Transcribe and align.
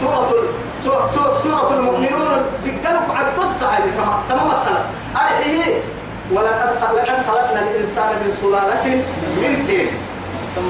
سورة 0.00 0.30
سورة, 0.84 1.10
سورة, 1.14 1.38
سورة 1.42 1.70
المؤمنون 1.74 2.38
دقلوا 2.64 3.14
على 3.16 3.26
القصة 3.28 3.66
هذه 3.66 3.90
تمام 4.28 4.46
مسألة. 4.46 4.84
هذه 5.14 5.82
ولقد 6.32 6.70
لقد 6.94 7.18
خلقنا 7.30 7.60
الإنسان 7.62 8.08
من 8.22 8.30
سلالة 8.42 8.86
من 9.42 9.66
طين. 9.66 9.88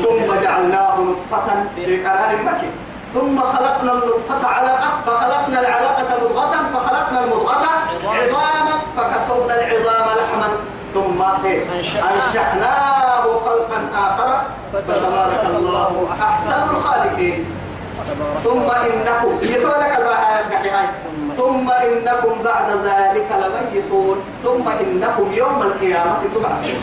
ثم 0.02 0.42
جعلناه 0.42 0.96
نطفة 1.00 1.48
في 1.74 2.04
قرار 2.04 2.36
مكين. 2.44 2.70
ثم 3.14 3.40
خلقنا 3.40 3.92
النطفة 3.92 4.48
علقة 4.48 4.88
فخلقنا 5.06 5.60
العلقة 5.60 6.08
مضغة 6.22 6.54
فخلقنا 6.74 7.24
المضغة 7.24 7.66
عظاما 8.04 8.74
فكسونا 8.96 9.54
العظام 9.54 10.06
لحما. 10.18 10.48
ثم 10.94 11.44
إيه؟ 11.44 11.64
أنشأناه 12.10 13.24
خلقا 13.44 13.78
آخر. 13.94 14.42
فتبارك 14.72 15.44
الله 15.56 16.08
أحسن 16.20 16.62
الخالقين. 16.70 17.44
ثم 18.44 18.68
إنكم 18.70 19.32
يتولك 19.42 19.92
البحر 19.98 20.42
ثم 21.36 21.70
إنكم 21.70 22.42
بعد 22.44 22.68
ذلك 22.84 23.28
لميتون. 23.42 24.18
ثم 24.44 24.68
إنكم 24.68 25.32
يوم 25.32 25.62
القيامة 25.62 26.22
تبعثون. 26.34 26.80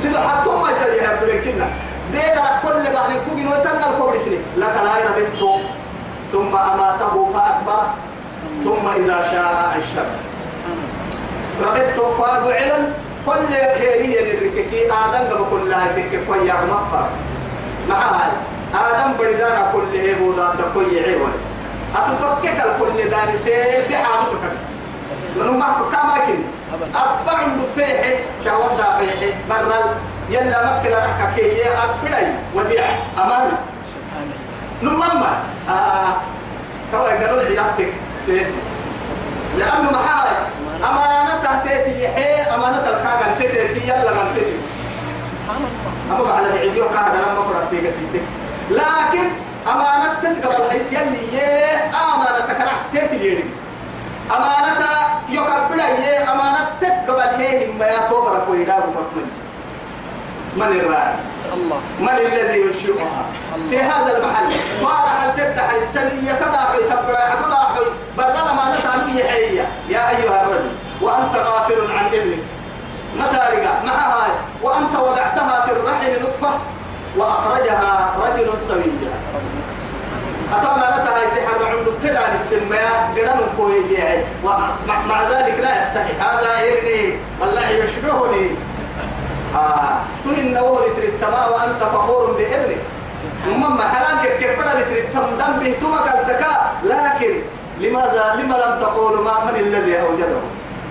سيدو 0.00 0.18
حتى 0.18 0.50
ما 0.50 0.70
يسيها 0.70 1.20
بلكنا 1.20 1.66
دينا 2.12 2.46
كل 2.62 2.84
بعد 2.94 3.10
كوجين 3.28 3.48
وتنا 3.48 3.90
الكبر 3.90 4.18
سنين 4.18 4.42
لك 4.56 4.76
لا 4.86 4.94
يربطه 5.04 5.60
ثم 6.32 6.56
أماته 6.56 7.14
فأكبر 7.34 7.84
ثم 8.64 8.84
إذا 8.96 9.18
شاء 9.30 9.74
أنشر. 9.76 10.08
ربطه 11.62 12.16
فأقعلا 12.18 12.78
كل 13.26 13.54
هي 13.54 14.14
الرككي 14.32 14.80
آدم 14.86 15.24
قبل 15.30 15.44
كلها 15.50 15.86
تكك 15.96 16.24
ويا 16.28 16.54
مغفر 16.70 17.06
مع 17.88 17.96
هاي 17.96 18.32
آدم 18.74 19.12
بردانا 19.18 19.70
كل 19.72 19.96
هي 19.98 20.14
بودا 20.14 20.54
تكوي 20.58 21.00
عيوة 21.04 21.28
أتتوكك 21.96 22.56
الكل 22.66 23.10
داني 23.10 23.36
سيد 23.36 23.84
بحالتك 23.90 24.44
من 25.36 25.58
ما 25.58 25.66
كما 25.92 26.18
كن 26.26 26.42
أبا 26.94 27.36
عند 27.38 27.60
فيه 27.76 28.16
شهوة 28.44 28.76
دافيه 28.76 29.34
برل 29.50 29.72
يلا 30.30 30.78
مكلا 30.80 30.98
رحكا 30.98 31.32
كي 31.36 31.62
أبدي 31.64 32.26
وديع 32.54 32.84
أمان. 33.18 33.50
نمما 34.82 35.38
آه 35.68 36.14
كما 36.92 37.08
يقولون 37.08 37.58
عدتك 37.58 37.92
تيتي. 38.26 38.54
لأنه 39.58 39.90
محاي. 39.90 40.30
أمانة 40.84 41.62
تيتي 41.64 42.04
يحيي 42.04 42.54
أمانة 42.54 42.78
الكاغن 42.78 43.38
تيتي 43.38 43.88
يلا 43.88 44.10
غنتيتي 44.10 44.56
أبو 46.12 46.26
على 46.26 46.46
العيديو 46.46 46.84
كان 46.88 47.04
لما 47.14 47.42
فرط 47.48 47.68
في 47.70 47.86
قسيتك 47.86 48.22
لكن 48.70 49.28
أمانة 49.66 50.14
تتقبل 50.22 50.70
حيث 50.70 50.92
يلي 50.92 51.64
أمانة 52.14 52.38
تكرح 52.48 52.74
تيتي 52.92 53.16
ليري 53.18 53.44
أمانة 54.30 54.86
يقبل 55.28 55.80
يه 55.80 56.32
أمانة 56.32 56.70
تتقبل 56.80 57.20
هي 57.20 57.66
ما 57.72 57.88
يتوبر 57.88 58.44
كويدا 58.46 58.74
ومكمل 58.74 59.26
من 60.56 60.80
الراعي 60.80 61.14
الله. 61.54 61.80
من 62.00 62.08
الذي 62.08 62.60
ينشئها؟ 62.60 63.24
في 63.70 63.78
هذا 63.78 64.16
المحل. 64.16 64.46
ما 64.82 64.88
راح 64.88 65.26
تفتح 65.36 65.70
السنية 65.70 66.32
تضاحي 66.32 66.78
تبرع 66.78 67.34
تضاحي 67.34 67.84
بدل 68.18 68.46
ما 68.56 68.76
نتعلم 68.78 69.18
يحيي 69.18 69.56
يا 69.88 70.10
أيها 70.10 70.42
الرجل 70.42 70.70
وأنت 71.00 71.36
غافل 71.36 71.92
عن 71.98 72.06
ابنك. 72.06 72.38
متى 73.16 73.56
رجع 73.56 73.82
معها 73.86 74.26
وأنت 74.62 74.96
وضعتها 74.96 75.66
في 75.66 75.72
الرحم 75.72 76.10
نطفة. 76.22 76.50
وأخرجها 77.16 78.14
رجل 78.24 78.48
سويا 78.68 79.14
أتوما 80.52 80.86
نتها 80.96 81.18
يتحرع 81.22 81.68
عنده 81.68 81.92
فلا 82.02 82.32
للسماء 82.32 83.12
قرن 83.16 83.40
كوي 83.56 83.80
ومع 84.44 85.22
ذلك 85.30 85.56
لا 85.60 85.80
يستحي. 85.80 86.12
هذا 86.20 86.50
ابني 86.60 87.18
والله 87.40 87.68
يشبهني. 87.68 88.50
آه. 89.54 89.98
نور 90.26 90.82
تريتما 90.96 91.46
وأنت 91.46 91.82
فخور 91.82 92.32
بابنك. 92.32 92.82
ثم 93.44 93.82
حلال 93.82 94.38
كبر 94.40 94.64
لتريتم 94.78 95.26
دم 95.38 95.52
به 95.60 95.74
تمك 95.80 96.06
لكن 96.84 97.34
لماذا 97.80 98.34
لما 98.38 98.54
لم 98.54 98.80
تقول 98.80 99.24
ما 99.24 99.44
من 99.44 99.60
الذي 99.60 100.00
أوجده؟ 100.00 100.40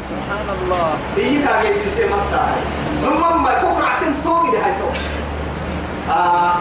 سبحان 0.10 0.48
الله. 0.62 0.94
في 1.16 1.44
كاجي 1.46 1.74
سيسي 1.74 2.06
متا 2.06 2.56
نمم 3.04 3.44
ما 3.44 3.54
كوكرا 3.62 3.90
تنتوغي 4.02 4.52
دي 4.52 4.58
هاي 4.58 4.74
تو 4.80 4.90
آه 6.10 6.54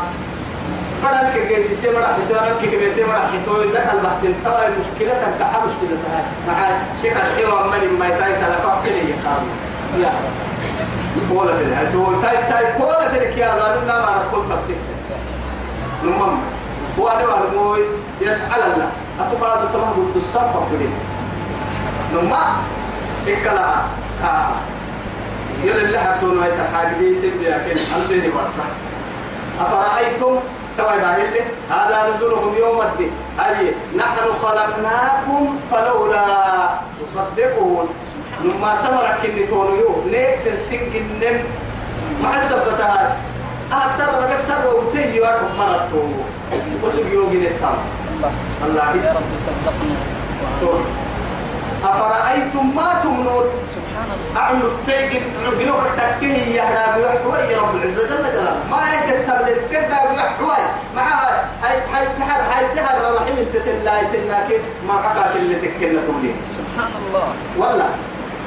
بدل 1.05 1.35
كاجي 1.35 1.63
سيسي 1.63 1.91
مرا 1.91 2.07
حتوان 2.07 2.53
كي 2.61 2.67
كبيتي 2.67 3.05
مرا 3.05 3.19
حتوان 3.19 3.69
لك 3.69 3.91
البحث 3.95 4.23
تبع 4.45 4.63
المشكلة 4.67 5.15
تنتحى 5.25 5.59
مشكلة 5.67 5.99
هاي 6.13 6.23
مع 6.49 6.69
شيخ 7.03 7.17
الحيوة 7.17 7.67
من 7.67 7.99
ما 7.99 8.07
يتايس 8.07 8.43
على 8.43 8.55
فاقتني 8.63 8.97
يقام 8.97 9.43
يا 10.01 10.13
كولا 11.29 11.57
في 11.57 11.63
الهاي 11.63 11.93
سوى 11.93 12.17
تايس 12.23 12.41
ساي 12.41 12.65
كولا 12.79 13.09
في 13.09 13.19
الكيا 13.19 13.47
لأننا 13.47 14.01
ما 14.01 14.23
نقول 14.25 14.59
تفسير 14.59 14.77
نمم 16.05 16.39
هو 16.99 17.09
أنا 17.09 17.25
وأنا 17.25 18.37
على 18.53 18.65
الله. 18.75 18.89
أتوقع 19.21 19.55
تمام 19.73 19.91
قد 19.91 20.17
الصفة 20.17 20.67
بدين 20.73 20.93
نمم 22.15 22.33
إكلا 23.29 23.75
آه 24.25 24.49
يلا 25.65 25.81
اللي 25.83 25.99
حطونا 25.99 26.45
هاي 26.45 26.51
الحاجة 26.61 26.99
دي 26.99 27.15
سيب 27.15 27.43
يا 27.43 27.59
كل 27.59 27.81
أمسيني 27.97 28.29
برصة 28.29 28.65
أفرأيتم؟ 29.61 30.39
باهلة 30.79 31.45
هذا 31.71 32.17
نزلهم 32.17 32.55
يوم 32.59 32.81
الدين. 32.81 33.13
أي 33.41 33.75
نحن 33.97 34.19
خلقناكم 34.43 35.59
فلولا 35.71 36.25
تصدقون. 37.01 37.89
لما 38.45 38.77
سمرك 38.77 39.17
كني 39.23 39.47
تونيو 39.47 40.03
ليك 40.07 40.39
تنسين 40.45 40.93
النم. 40.95 41.45
مع 42.23 42.37
السبتها 42.43 43.17
أكثر 43.73 44.05
ربك 44.05 44.39
سر 44.39 44.67
وقتي 44.67 45.17
يوارك 45.17 45.49
مرتو 45.59 46.03
وسب 46.85 47.13
يوغي 47.13 47.49
التام 47.49 47.79
الله 48.65 48.91
يا 49.05 49.13
رب 49.13 49.31
صدقنا 49.47 49.97
أفرأيتم 51.85 52.77
ما 52.77 53.01
تمنون؟ 53.03 53.47
أعمل 54.37 54.63
فيق 54.87 55.23
عقلوك 55.47 55.83
تكيه 55.97 56.55
يا 56.57 56.65
رب 56.65 57.01
يحوي 57.01 57.55
رب 57.55 57.77
العزة 57.77 58.03
جل 58.09 58.23
جلاله. 58.23 58.57
ما 58.71 58.83
يكتب 58.95 59.47
للكبدا 59.47 59.99
يحوي 60.17 60.57
معها 60.97 61.45
هاي 61.63 61.77
هاي 61.93 62.07
تحر 62.19 62.41
هاي 62.53 62.65
تحر 62.77 63.15
رحم 63.15 63.37
تتلا 63.53 64.03
تناك 64.03 64.61
ما 64.89 64.95
عقات 64.95 65.37
اللي 65.37 65.55
تكلنا 65.55 66.01
تولي 66.07 66.35
سبحان 66.59 66.91
الله. 67.07 67.29
والله. 67.59 67.91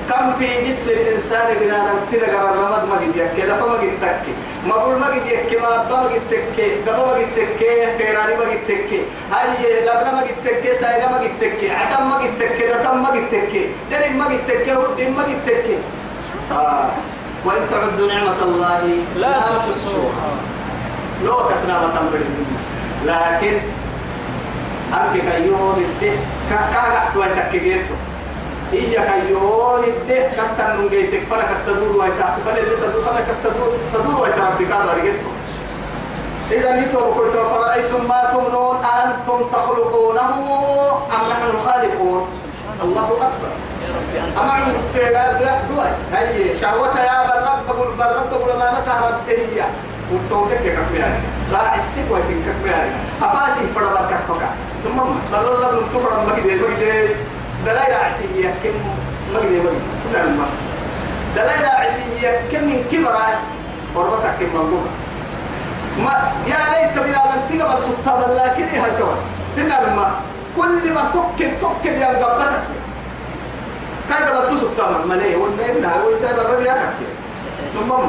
كم 0.09 0.33
في 0.39 0.67
جسم 0.69 0.89
الإنسان 0.89 1.47
بنا 1.61 1.77
نمتنا 1.77 2.37
قرر 2.37 2.57
رمض 2.57 2.89
ما 2.89 2.95
قد 2.95 3.15
يكي 3.15 3.47
لفا 3.47 3.65
ما 3.65 3.73
قد 3.73 3.97
تكي 4.01 4.33
ما 4.67 4.75
بقول 4.75 4.99
ما 4.99 5.07
قد 5.07 5.25
يكي 5.25 5.57
ما 5.57 5.75
أبا 5.75 5.95
ما 5.95 6.03
قد 6.03 6.21
تكي 6.31 6.71
قبا 6.87 6.97
ما 6.97 7.11
قد 7.11 7.27
تكي 7.35 7.97
فيراري 7.97 8.35
ما 8.35 8.41
قد 8.41 8.59
تكي 8.67 9.01
هاي 9.31 9.81
لبنا 9.81 10.11
ما 10.11 10.21
قد 10.21 10.35
تكي 10.45 10.75
سايرة 10.75 11.07
ما 11.07 11.17
قد 11.17 11.31
تكي 11.41 11.71
عسام 11.71 12.09
ما 12.09 12.15
قد 12.15 12.39
تكي 12.39 12.67
دتم 12.67 13.03
ما 13.03 13.09
قد 13.09 13.29
تكي 13.31 13.69
درم 13.91 14.17
ما 14.17 14.25
قد 14.25 14.39
تكي 14.47 14.71
هدين 14.71 15.13
ما 15.15 15.23
قد 15.23 15.39
تكي 15.47 15.77
آه. 16.51 16.89
وإن 17.45 17.61
تعدوا 17.71 18.07
نعمة 18.07 18.41
الله 18.41 18.81
لا 19.17 19.31
تحصوها 19.31 20.31
لو 21.23 21.37
كسنا 21.47 21.87
بتنبري 21.87 22.25
لكن 23.05 23.57
أنك 24.93 25.21
كيون 25.31 25.85
الدين 25.89 26.19
كاكا 26.49 27.49
تكيجيتو 27.49 27.95
إياك 28.75 29.09
يون 29.29 29.83
الده 29.83 30.27
كفتن 30.27 30.77
من 30.77 30.89
جيتك 30.89 31.23
فلك 31.31 31.49
تدور 31.67 31.91
ويتا 32.01 32.37
فل 32.45 32.57
اللي 32.57 32.75
تدور 32.75 33.03
فلك 33.03 33.27
تدور 33.43 33.71
تدور 33.93 34.21
ويتا 34.21 34.43
ربك 34.49 34.71
هذا 34.71 34.91
رجعته 34.93 35.31
إذا 36.51 36.79
نتوب 36.79 37.13
كنت 37.17 37.35
فرأيتم 37.51 38.07
ما 38.07 38.21
تمنون 38.31 38.77
أنتم 38.85 39.39
تخلقونه 39.53 40.29
أم 41.15 41.29
نحن 41.31 41.45
الخالقون؟ 41.53 42.27
الله 42.83 43.07
أكبر. 43.27 43.51
أما 44.41 44.51
عند 44.51 44.75
الفعل 44.75 45.41
يحدوي 45.41 45.89
هي 46.13 46.57
شهوة 46.57 46.99
يا 46.99 47.27
بالرب 47.27 47.59
تقول 47.67 47.87
بالرب 47.97 48.29
تقول 48.31 48.59
ما 48.59 48.71
نتهرب 48.79 49.15
هي. 49.27 49.63
والتوفيق 50.11 50.59
كبيرة 50.59 51.19
لا 51.51 51.75
السك 51.75 52.05
ويتين 52.11 52.43
كبيرة 52.59 52.89
أفاسي 53.21 53.61
فربك 53.75 54.09
كفكا 54.09 54.49
ثم 54.83 54.97
بالله 55.31 55.71
لم 55.71 55.81
تفرم 55.93 56.25
مجد 56.27 56.45
مجد. 56.45 57.15
دلائل 57.65 57.93
عسية 57.93 58.49
كم 58.63 58.75
مجدي 59.33 59.59
مجدي 59.59 59.79
نعم 60.13 60.37
دلائل 61.35 61.65
عسية 61.65 62.41
كم 62.51 62.63
من 62.63 62.85
كبرى 62.91 63.27
وربطك 63.95 64.35
كم 64.39 64.45
منقومة 64.45 64.91
ما 66.03 66.31
يا 66.47 66.57
ليت 66.73 66.97
بنا 67.03 67.23
من 67.25 67.59
تقبل 67.59 67.83
سلطان 67.83 68.21
لكن 68.35 68.63
إيه 68.63 68.85
هالكوان 68.85 69.17
تنا 69.57 69.95
ما. 69.95 70.15
كل 70.57 70.93
ما 70.93 71.11
تكن 71.13 71.51
تكن 71.61 71.93
يا 71.99 72.07
قبلتك 72.07 72.63
كان 74.09 74.23
قبل 74.27 74.57
تسلطان 74.57 75.07
ما 75.07 75.13
ليه 75.13 75.35
ولا 75.35 75.71
إنها 75.77 76.03
ويسأل 76.03 76.39
الرجل 76.39 76.65
يكفي 76.67 77.05
نمم 77.75 78.07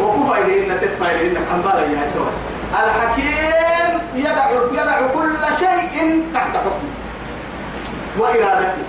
وكفى 0.00 0.42
إليه 0.42 0.72
إن 0.72 0.80
تدفع 0.80 1.10
إليه 1.10 1.30
إنك 1.30 1.46
أنبالا 1.54 1.80
يا 1.80 2.10
الحكيم 2.84 4.00
يدع 4.14 4.50
يدع 4.72 5.00
كل 5.14 5.32
شيء 5.58 6.24
تحت 6.34 6.56
حكمه. 6.56 7.05
وإرادته 8.18 8.86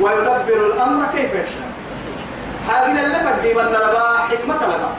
ويدبر 0.00 0.66
الأمر 0.66 1.06
كيف 1.06 1.30
يشاء. 1.34 1.70
هذه 2.68 3.06
اللي 3.06 3.18
فردي 3.18 3.54
من 3.54 3.64
لبا 3.64 4.18
حكمة 4.30 4.54
لبا. 4.54 4.90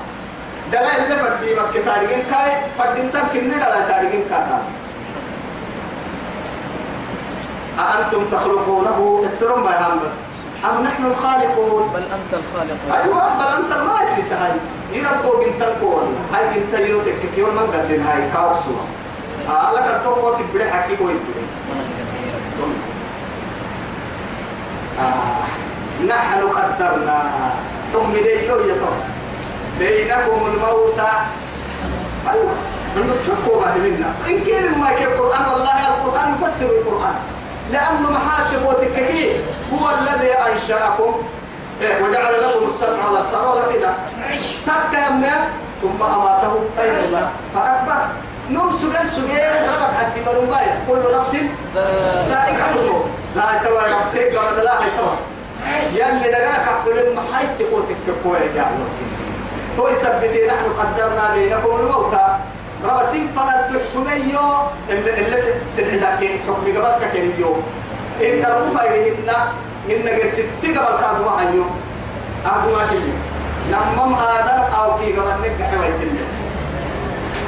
دلائل 0.72 1.04
اللي 1.04 1.18
فردي 1.24 1.56
مكة 1.56 1.86
تاريخين 1.86 2.24
كاي 2.32 2.52
فردين 2.78 3.12
تمكن 3.12 3.48
ندلا 3.48 3.88
تاريخين 3.88 4.24
كاي. 4.30 4.46
أأنتم 7.80 8.26
تخلقونه 8.32 9.22
السرم 9.26 9.66
يهم 9.66 10.00
بس. 10.00 10.18
أم 10.66 10.84
نحن 10.84 11.06
الخالقون؟ 11.06 11.92
بل 11.94 12.04
أنت 12.04 12.32
الخالق. 12.34 13.02
أيوة 13.02 13.36
بل 13.38 13.64
أنت 13.64 13.72
الماسي 13.80 14.22
سهاي 14.22 14.52
يربو 14.94 15.44
جنت 15.44 15.62
الكون 15.62 16.16
هاي 16.34 16.44
جنت 16.54 16.80
يوتك 16.80 17.20
كيون 17.36 17.50
من 17.50 17.68
قدن 17.74 18.02
هاي 18.02 18.32
كاوسوا. 18.34 18.82
آه 19.50 19.74
لك 19.74 19.96
التوقع 19.96 20.40
تبري 20.40 20.72
حكي 20.72 20.96
كوي 20.96 21.14
آه. 25.02 26.06
نحن 26.08 26.42
قدرنا. 26.42 27.20
حكم 27.94 28.14
لي 28.14 28.48
يو 28.48 28.60
يطور 28.60 28.98
بينكم 29.80 30.46
الموت. 30.54 31.00
أيوة. 32.30 32.54
من 32.96 33.08
شكوا 33.28 33.62
بعد 33.62 33.78
منا. 33.78 34.14
إن 34.28 34.44
كان 34.44 34.80
ما 34.80 34.90
القرآن 34.90 35.46
والله 35.52 35.88
القرآن 35.88 36.34
يفسر 36.34 36.66
القرآن. 36.66 37.16
لأنه 37.72 38.12
محاسب 38.12 38.66
وتككيه 38.66 39.34
هو 39.74 39.90
الذي 39.90 40.32
أنشأكم. 40.32 41.12
إيه 41.82 42.04
وجعل 42.04 42.34
لكم 42.34 42.66
السمع 42.66 43.10
والأبصار 43.10 43.48
والأفئدة. 43.48 43.94
تكا 44.68 45.08
يمنا 45.08 45.48
ثم 45.82 46.04
أماته. 46.04 46.54
أين 46.80 46.96
الله. 47.06 47.30
فأكبر. 47.56 48.02
نم 48.50 48.72
سجن 48.72 49.32
ربك 49.32 49.82
حتى 50.00 50.20
مرمايا 50.26 50.76
كل 50.88 51.04
نفس 51.18 51.36
الموت 51.76 53.06
لا 53.36 53.48
توا 53.64 53.82
ربتك 53.82 54.36
قبل 54.38 54.64
لا 54.66 54.76
توا 54.98 55.14
يلي 55.94 56.30
دقاك 56.32 56.68
عقل 56.68 57.16
ما 57.16 57.22
حي 57.34 57.46
تقوتك 57.60 58.06
كوي 58.24 58.38
يا 58.56 58.66
تو 59.78 59.88
يثبتي 59.88 60.48
نحن 60.48 60.66
قدرنا 60.80 61.34
بينكم 61.34 61.76
الموتى 61.80 62.28
ربا 62.84 63.06
سين 63.12 63.28
فنا 63.36 63.68
تحكميو 63.70 64.40
اللي 64.90 65.38
سنعدك 65.76 66.22
حكم 66.48 66.66
قبلك 66.78 67.02
كنيو 67.14 67.56
إن 68.22 68.34
ترفع 68.44 68.84
إليهن 68.86 69.30
إن 69.92 70.02
غير 70.08 70.30
ستي 70.30 70.68
قبل 70.76 71.02
كادوا 71.02 71.32
عنيو 71.32 71.66
أهدوا 72.46 72.78
ما 72.78 72.84
شيء. 72.90 73.14
نمم 73.72 74.14
آدم 74.16 74.62
أو 74.76 74.98
كي 75.00 75.14
قبل 75.14 75.30
نك 75.42 75.62
حوالي 75.72 76.08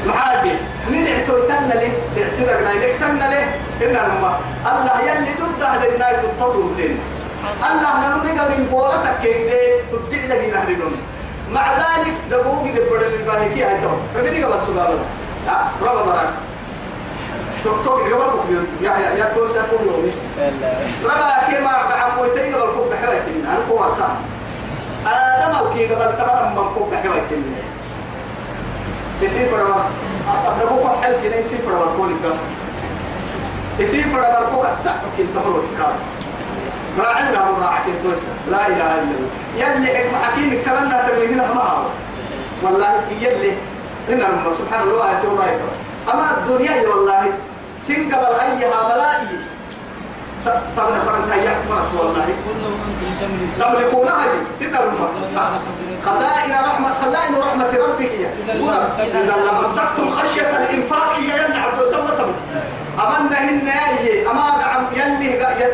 معادي 0.08 0.52
من 0.92 1.08
اعتويتنا 1.08 1.74
له 1.74 1.92
اعتذرنا 2.22 2.70
لك 2.86 2.94
تنا 3.00 3.28
له 3.34 3.44
إن 3.86 3.96
الماء 3.96 4.40
الله 4.72 5.02
يلي 5.12 5.32
ضد 5.42 5.62
أهل 5.64 5.94
الناي 5.94 6.16
تطلب 6.16 6.76
لنا 6.80 6.96
الله 7.70 7.92
نحن 8.00 8.36
نقول 8.38 8.64
بولتك 8.72 9.16
كده 9.24 9.60
تبدع 9.92 10.36
لنا 10.36 10.58
نحن 10.64 10.92
مع 11.52 11.66
ذلك 11.78 12.14
دبوك 12.32 12.64
دي 12.64 12.72
بدل 12.80 13.14
الباهيكي 13.20 13.64
هاي 13.64 13.78
تو 13.82 13.90
ربني 14.20 14.44
قبل 14.44 14.66
سؤال 14.68 14.98
ربا 15.82 16.06
مران. 16.06 16.32
توك 17.64 17.84
توك 17.84 18.00
قبل 18.00 18.14
بكرة 18.14 18.64
يا 18.82 18.92
يا 19.04 19.10
يا 19.20 19.34
توسع 19.36 19.62
كل 19.72 19.86
يوم 19.88 20.12
ربا 21.04 21.30
كيما 21.50 21.74
بعموتي 21.90 22.54
قبل 22.54 22.72
كوك 22.76 22.94
حوالي 22.94 23.20
أنا 23.48 23.60
كوما 23.70 23.88
سام 23.98 24.16
آدم 25.08 25.56
أو 25.56 25.74
كي 25.74 25.86
قبل 25.88 26.18
تمام 26.18 26.56
من 26.56 26.74
كوك 26.76 26.94
حوالي 27.04 27.22
يصير 29.24 29.46
فرما 29.46 29.86
أفضلوا 30.28 30.90
حل 31.02 31.14
كنا 31.24 31.36
يصير 31.36 31.60
فرما 31.60 31.86
كل 31.98 32.12
الناس 32.12 32.36
يصير 33.80 34.04
فرما 34.04 34.50
كوك 34.56 34.66
الساعة 34.66 35.02
كنت 35.18 35.28
تمر 35.36 35.64
الكار 35.72 35.94
راعينا 37.00 37.52
مراعك 37.52 37.86
الدوس 37.88 38.18
لا 38.52 38.68
إله 38.68 38.94
إلا 39.00 39.02
الله 39.02 39.30
يلي 39.58 39.98
حكم 39.98 40.16
حكيم 40.24 40.54
الكلام 40.54 40.90
لا 40.90 41.08
تبينه 41.10 41.54
معه 41.54 41.86
والله 42.64 43.02
يلي 43.22 43.52
إن 44.10 44.22
الله 44.22 44.54
سبحان 44.58 44.88
الله 44.88 45.12
يتوب 45.12 45.40
أما 46.14 46.38
الدنيا 46.38 46.88
والله 46.90 47.32
سنقبل 47.82 48.34
أيها 48.40 48.96
ملائي 48.96 49.38
طبعا 50.78 51.00
فرنك 51.06 51.44
يحمرت 51.44 51.92
والله. 52.00 52.26
تملكونها 53.60 54.26
تقدر 54.60 54.92
خزائن 56.06 56.52
رحمة 56.52 56.90
خزائن 56.94 57.36
رحمة 57.40 57.66
ربك 57.88 58.12
هي 58.12 58.26
إذا 59.24 59.36
أمسكتم 59.60 60.10
خشية 60.10 60.50
الإنفاق 60.58 61.14
هي 61.16 61.24
يلي 61.30 61.58
عبد 61.60 61.84
سمتم 61.86 62.32
أمنهن 63.00 63.68
يلي 63.68 64.30
أما 64.32 64.44
يلي 64.96 65.32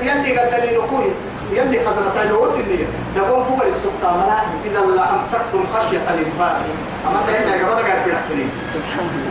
يلي 0.10 0.40
قد 0.40 0.64
لنكوي 0.64 1.12
يلي 1.52 1.80
خزنتا 1.86 2.30
لو 2.30 2.50
سنية 2.50 2.86
دقوم 3.16 3.44
هو 3.44 3.62
السكتة 3.68 4.18
ملائي 4.18 4.48
إذا 4.66 4.80
لا 4.96 5.14
أمسكتم 5.14 5.64
خشية 5.74 6.02
الإنفاق. 6.14 6.62
أمنهن 7.08 7.48
يا 7.52 7.58
جماعة 7.58 7.88
قاعد 7.88 8.06
بيحتني 8.06 8.46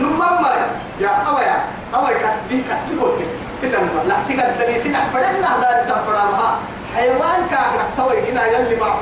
نمما 0.00 0.56
يا. 1.00 1.08
أويا. 1.08 1.64
أويا 1.94 2.18
كسبي 2.18 2.62
كسبي 2.70 2.94
قلت 3.62 3.72
كده 3.72 3.78
لا 4.06 4.16
تقدر 4.28 4.68
يسيح 4.70 5.06
فدنا 5.14 5.58
هذا 5.58 5.82
سافرها 5.82 6.58
حيوان 6.96 7.46
كاهر 7.50 7.80
توي 7.96 8.30
هنا 8.30 8.46
يلي 8.46 8.76
ما. 8.76 8.94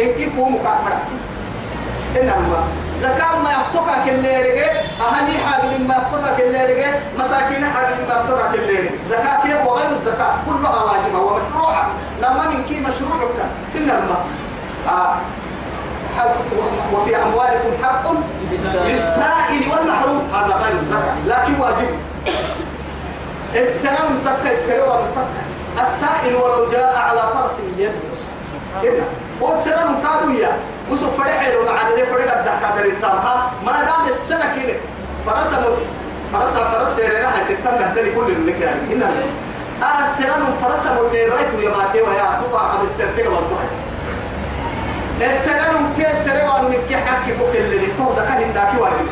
إنك 0.00 0.36
قوم 0.36 0.58
كاهر. 0.62 0.98
إنما 2.20 2.64
زكاة 3.02 3.38
ما 3.38 3.50
يفتقى 3.50 3.94
كل 4.04 4.24
رجع 4.24 4.72
أهني 5.00 5.38
حاجة 5.38 5.78
ما 5.88 5.94
يفتقى 5.94 6.36
كل 6.36 6.74
رجع 6.74 6.90
مساكين 7.18 7.66
حاجة 7.66 7.94
ما 8.08 8.14
يفتقى 8.20 8.52
كل 8.52 8.78
رجع 8.78 8.90
زكاة 9.08 9.42
كيف؟ 9.42 9.66
وغير 9.66 9.90
الزكاة. 9.90 10.34
كلها 10.46 10.82
واجبة 10.84 11.18
ومشروعة. 11.18 11.86
لما 12.22 12.48
من 12.48 12.64
كي 12.64 12.80
مشروع 12.80 13.30
إنما 13.76 14.16
آه. 14.88 15.16
وفي 16.92 17.16
أموالكم 17.16 17.84
حق. 17.84 18.12
للسائل 18.86 19.62
والمحروم. 19.70 20.28
هذا 20.34 20.54
غير 20.54 20.74
الزكاة. 20.80 21.14
لكن 21.26 21.60
واجب. 21.60 21.98
السلام 23.54 24.18
تكا 24.24 24.52
السلام 24.52 25.00
تكا 25.14 25.86
السائل 25.86 26.34
ولو 26.34 26.70
جاء 26.70 26.96
على 26.96 27.20
فرس 27.34 27.52
يده. 27.78 27.90
هنا 28.82 29.04
والسلام 29.40 29.96
قادوية 29.96 30.56
وسوف 30.90 31.20
فرح 31.20 31.48
له 31.48 31.72
مع 31.72 31.88
ذلك 31.90 32.04
فرح 32.04 32.24
قد 32.34 32.48
قادر 32.64 32.84
التامها 32.84 33.50
ما 33.66 33.72
دام 33.72 34.08
السنة 34.14 34.54
كده. 34.62 34.74
فرس 35.26 35.54
فرس 36.32 36.52
فرس 36.52 36.92
في 36.92 37.02
رنا 37.16 37.44
ستة 37.44 37.70
قدر 37.90 38.02
كل 38.14 38.32
اللي 38.32 38.52
كان 38.52 38.78
هنا 38.90 39.10
آه 39.82 40.00
السلام 40.04 40.42
فرس 40.62 40.86
من 40.86 41.08
رايته 41.12 41.58
يا 41.62 41.70
ماتي 41.76 42.02
ويا 42.02 42.40
تبع 42.48 42.60
عبد 42.60 42.84
السرتة 42.84 43.28
والتوحش 43.30 43.78
السلام 45.22 45.84
من 46.64 46.78
كي 46.88 46.96
حكي 46.96 47.32
بكل 47.32 47.56
اللي 47.58 47.86
تو 47.98 48.12
زكاة 48.12 48.38
هنداكي 48.46 48.76
واجب. 48.80 49.06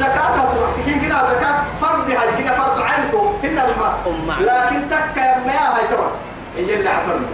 زكاة 0.00 0.36
تروح 0.52 0.70
كده 0.86 1.18
زكاة 1.32 1.56
فرض 1.80 2.10
هاي 2.10 2.28
كده 2.38 2.52
فرض 2.58 2.80
عينته 2.80 3.34
هنا 3.44 3.64
الماء. 4.06 4.40
لكن 4.40 4.88
تكا 4.90 5.38
ما 5.46 5.52
هاي 5.52 5.86
تروح 5.90 6.12
هي 6.56 6.74
اللي 6.74 6.88
عفرنا 6.88 7.28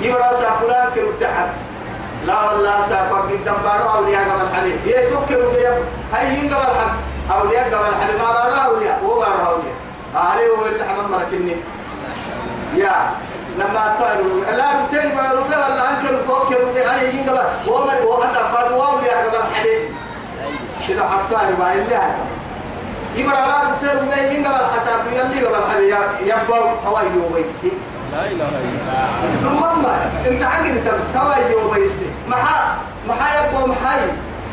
يبرا 0.00 0.32
ساقولان 0.32 0.90
كرو 0.94 1.12
تحت. 1.20 1.48
لا 2.26 2.50
والله 2.50 2.80
سافر 2.80 3.20
قدام 3.20 3.56
بارو 3.64 3.88
أولياء 3.98 4.22
قبل 4.22 4.56
حليم 4.56 4.78
هي 4.84 5.06
تكروا 5.06 5.52
بيا 5.52 5.78
هاي 6.12 6.34
ين 6.34 6.54
قبل 6.54 6.64
حل 6.64 6.90
أولياء 7.34 7.64
قبل 7.64 7.94
حليم 8.00 8.18
ما 8.18 8.32
بارو 8.32 8.54
أولياء. 8.64 9.00
هو 9.04 9.20
بارو 9.20 9.46
أولياء. 9.46 9.76
عليه 10.14 10.48
هو 10.48 10.66
اللي 10.66 10.84
حمل 10.84 11.08
مركني. 11.10 11.56
يا. 12.76 13.10
لما 13.58 13.96
طاروا 14.00 14.44
لا 14.56 14.64
رتين 14.64 15.10
بارو. 15.16 15.42
ولا 15.44 15.90
أنكروا 15.90 16.20
توكروا 16.26 16.72
بيا 16.74 16.94
هاي 16.94 17.16
ين 17.16 17.30
قبل. 17.30 17.38
هو 17.68 17.84
من 17.84 17.94
هو 18.04 18.22
أسافر 18.22 18.74
أولياء 18.74 19.28
قبل 19.28 19.54
حليم 19.54 19.95
كده 20.88 21.02
حطاه 21.08 21.48
يبقى 21.48 21.72
اللي 21.74 22.00
يبقى 23.16 23.48
لا 23.48 23.56
رتين 23.70 24.08
بيا 24.08 24.32
ين 24.32 24.46
قبل 24.46 24.54
أسافر 24.76 25.10
يلي 25.12 25.46
قبل 25.46 25.56
حليم 25.72 25.96
يبقى 26.22 26.60
هواي 26.86 27.04
يوميسي 27.16 27.72
لا 28.12 28.24
إله 28.26 28.48
إلا 28.48 29.48
الله. 29.50 29.60
ماما 29.60 30.10
انت 30.28 30.42
عقل 30.42 30.66
انت 30.66 30.88
تواي 31.14 31.52
يوم 31.52 31.84
يسي. 31.84 32.06
محا 32.28 32.76
محا 33.08 33.48
يبقى 33.48 33.68
محاي. 33.68 34.00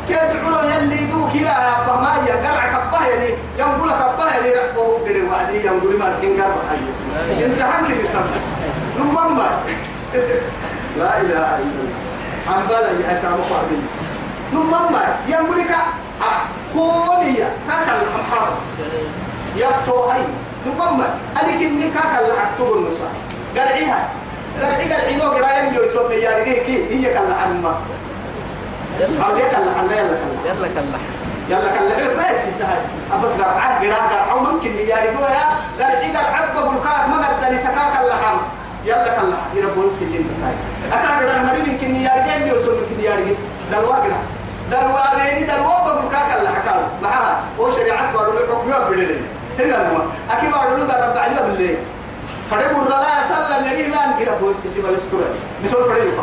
كيف 0.08 0.18
تقولوا 0.40 0.62
يلي 0.62 0.96
دوك 1.06 1.32
كلا 1.32 1.40
يا 1.42 1.82
أبا 1.82 1.96
ما 2.02 2.12
يا 2.28 2.34
قلع 2.34 2.64
كباه 2.72 3.06
يعني 3.06 3.34
ينقول 3.58 3.90
كباه 3.90 4.28
يعني 4.34 4.48
رحبه. 4.54 4.98
قري 5.04 5.22
وعدي 5.22 5.66
ينقول 5.66 5.98
ما 5.98 6.08
الحين 6.08 6.40
قرب 6.42 6.56
حي 6.70 7.44
انت 7.44 7.62
عقل 7.62 7.92
انت. 7.92 8.16
ماما 9.14 9.48
لا 10.98 11.20
إله 11.20 11.56
إلا 11.56 11.56
الله. 11.62 11.94
عم 12.48 12.62
بلا 12.68 13.00
يحكى 13.00 13.26
مقابل. 13.26 13.80
ماما 14.52 15.16
ينقول 15.28 15.58
لك 16.24 16.40
كونية 16.72 17.48
كاكا 17.68 17.92
الحمحار 18.02 18.48
يفتو 19.56 20.02
هاي 20.04 20.20
ماما 20.78 21.14
أنا 21.42 21.52
كني 21.58 21.90
كاكا 21.90 22.20
اللي 22.20 22.32
أكتب 22.42 22.72
النصا 22.72 23.08
قرعيها 23.56 24.08
قرعي 24.62 24.92
قرعي 24.92 25.16
نو 25.16 25.30
قرعي 25.30 25.66
يملو 25.66 25.82
يسمى 25.82 26.14
يا 26.14 26.30
رجال 26.38 26.62
كي 26.66 26.76
هي 26.90 27.14
كلا 27.14 27.34
عن 27.34 27.62
ما. 27.62 27.74
أو 29.26 29.36
يا 29.36 29.48
كلا 29.48 29.70
عن 29.78 29.84
يلا 29.90 30.16
كلا 30.20 30.50
يلا 30.52 30.68
كلا 30.68 30.98
يلا 31.48 31.78
كلا 31.78 32.32
بس 32.32 32.58
سهل. 32.58 32.78
أبس 33.12 33.32
قرعة 33.32 33.80
قرعة 33.80 34.08
قرعة 34.12 34.38
ممكن 34.52 34.70
يجاري 34.70 35.08
قويا 35.08 35.44
قرعي 35.80 36.12
قرعة 36.12 36.54
بقول 36.54 36.74
كاك 36.84 37.08
ما 37.08 37.16
قد 37.16 37.40
دلي 37.40 37.58
تكاك 37.58 37.92
اللحم 38.02 38.36
يلا 38.84 39.08
كلا 39.18 39.36
يربون 39.54 39.90
سلين 39.98 40.28
مساي 40.32 40.54
أكان 40.92 41.28
قرعة 41.28 41.42
مريم 41.42 41.64
يمكن 41.72 41.94
يجاري 41.94 42.22
جاي 42.26 42.48
يوصل 42.48 42.70
يمكن 42.78 43.00
يجاري 43.04 43.36
دلوا 43.72 43.94
قرعة 43.94 44.22
دلوا 44.70 45.14
بيني 45.16 45.42
دلوا 45.46 45.78
بقول 45.84 46.10
كاك 46.12 46.40
اللحكام 46.40 46.82
معها. 47.02 47.40
هو 47.60 47.70
شريعة 47.70 48.12
بارو 48.12 48.32
لكم 48.32 48.70
يوم 48.70 48.88
بليل 48.90 49.20
هنا 49.58 49.90
هو 49.90 50.02
أكيد 50.30 50.50
بارو 50.50 50.76
لكم 50.76 50.82
رب 50.82 51.16
عليه 51.16 51.40
بالليل 51.40 51.76
فدبر 52.50 52.88
لا 52.88 53.22
سلا 53.28 53.60
نريم 53.60 53.90
لا 53.90 54.06
نقرأ 54.06 54.38
بوس 54.40 54.56
اللي 54.64 54.82
ما 54.88 54.96
يستوى 54.96 55.24
بسول 55.64 55.84
فريق 55.84 56.14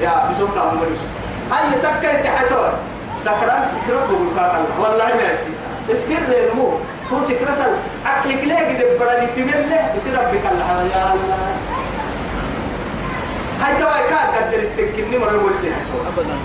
يا 0.00 0.30
بسول 0.30 0.48
كامل 0.54 0.70
بسول 0.70 1.08
هاي 1.52 1.72
تكر 1.82 2.24
تحتور 2.24 2.72
سكران 3.18 3.62
سكرة 3.66 4.06
بقول 4.06 4.28
كاكل 4.36 4.82
والله 4.82 5.04
ما 5.04 5.32
يسيسا 5.32 5.64
اسكر 5.92 6.22
ريمو 6.28 6.68
هو 7.12 7.22
سكرة 7.22 7.78
عقلك 8.06 8.44
ليه 8.44 8.58
قد 8.58 8.98
براني 9.00 9.26
في 9.26 9.44
ملة؟ 9.44 9.94
يصير 9.96 10.12
ربك 10.12 10.46
الله. 10.52 10.82
يا 10.94 11.12
الله. 11.12 11.36
توا 13.78 13.98
كان 14.10 14.26
قدر 14.36 14.58
التكني 14.58 15.18
مرة 15.18 15.44
ورسي 15.44 15.72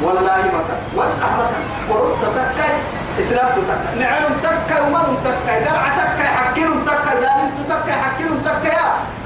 والله 0.04 0.22
ما 0.22 0.62
كان 0.68 0.82
والله 0.96 1.16
ما 1.38 1.46
كان 1.52 1.64
قرصت 1.90 2.22
تكاي 2.36 2.74
إسلام 3.20 3.48
تكاي. 3.48 4.00
نعم 4.00 4.24
تكاي 4.44 4.82
ومن 4.82 5.18
تكاي 5.26 5.64
درع 5.64 5.88
تكاي 6.00 6.28
حكين 6.28 6.86
تكاي 6.86 7.16
زالين 7.22 7.50
تكاي 7.70 7.94
حكين 7.94 8.44
تكاي. 8.46 8.78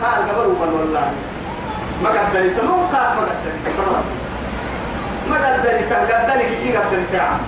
قال 0.01 0.29
قبر 0.29 0.47
والله. 0.47 1.11
ما 2.03 2.09
قدر 2.09 2.43
تلوم 2.57 2.81
كاك 2.91 3.11
ما 3.17 3.23
قدر 3.29 3.53
ما 5.29 5.35
قدر 5.35 5.75
تقدر 5.89 6.39
كي 6.41 6.77
قدر 6.77 7.01
تعم 7.13 7.39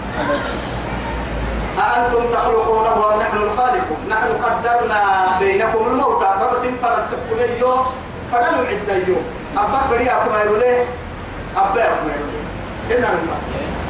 أأنتم 1.77 2.23
تخلقونه 2.33 3.13
أم 3.13 3.19
نحن 3.19 3.37
الخالقون؟ 3.37 4.01
نحن 4.09 4.29
قدرنا 4.43 5.01
بينكم 5.39 5.81
الموت. 5.87 6.23
بس 6.53 6.63
إن 6.63 6.75
فردتكم 6.81 7.37
اليوم 7.39 7.85
فدلوا 8.31 8.67
عدة 8.67 8.93
اليوم 8.95 9.25
أبا 9.57 9.79
بريا 9.91 10.13
كما 10.25 10.43
يقولي 10.43 10.83
أبا 11.57 11.73
كما 11.73 12.11
يقولي. 12.17 12.37
هنا 12.89 13.07
الماء 13.13 13.41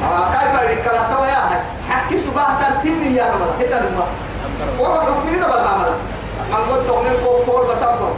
آه 0.04 0.32
كيف 0.34 0.62
يريد 0.64 0.78
كلا 0.86 1.14
توا 1.14 1.26
يا 1.26 1.40
هاي 1.50 1.60
حكي 1.90 2.18
سباه 2.18 2.48
تنتيني 2.62 3.16
يا 3.16 3.24
نملا 3.24 3.68
هنا 3.68 3.88
الماء 3.88 4.08
وهو 4.80 5.02
حكمي 5.02 5.40
ده 5.40 5.48
بالعمل 5.48 5.92
من 6.52 6.72
قلت 6.72 6.88
تغني 6.88 7.10
كفور 7.18 7.66
بس 7.72 7.84
أبا 7.84 8.10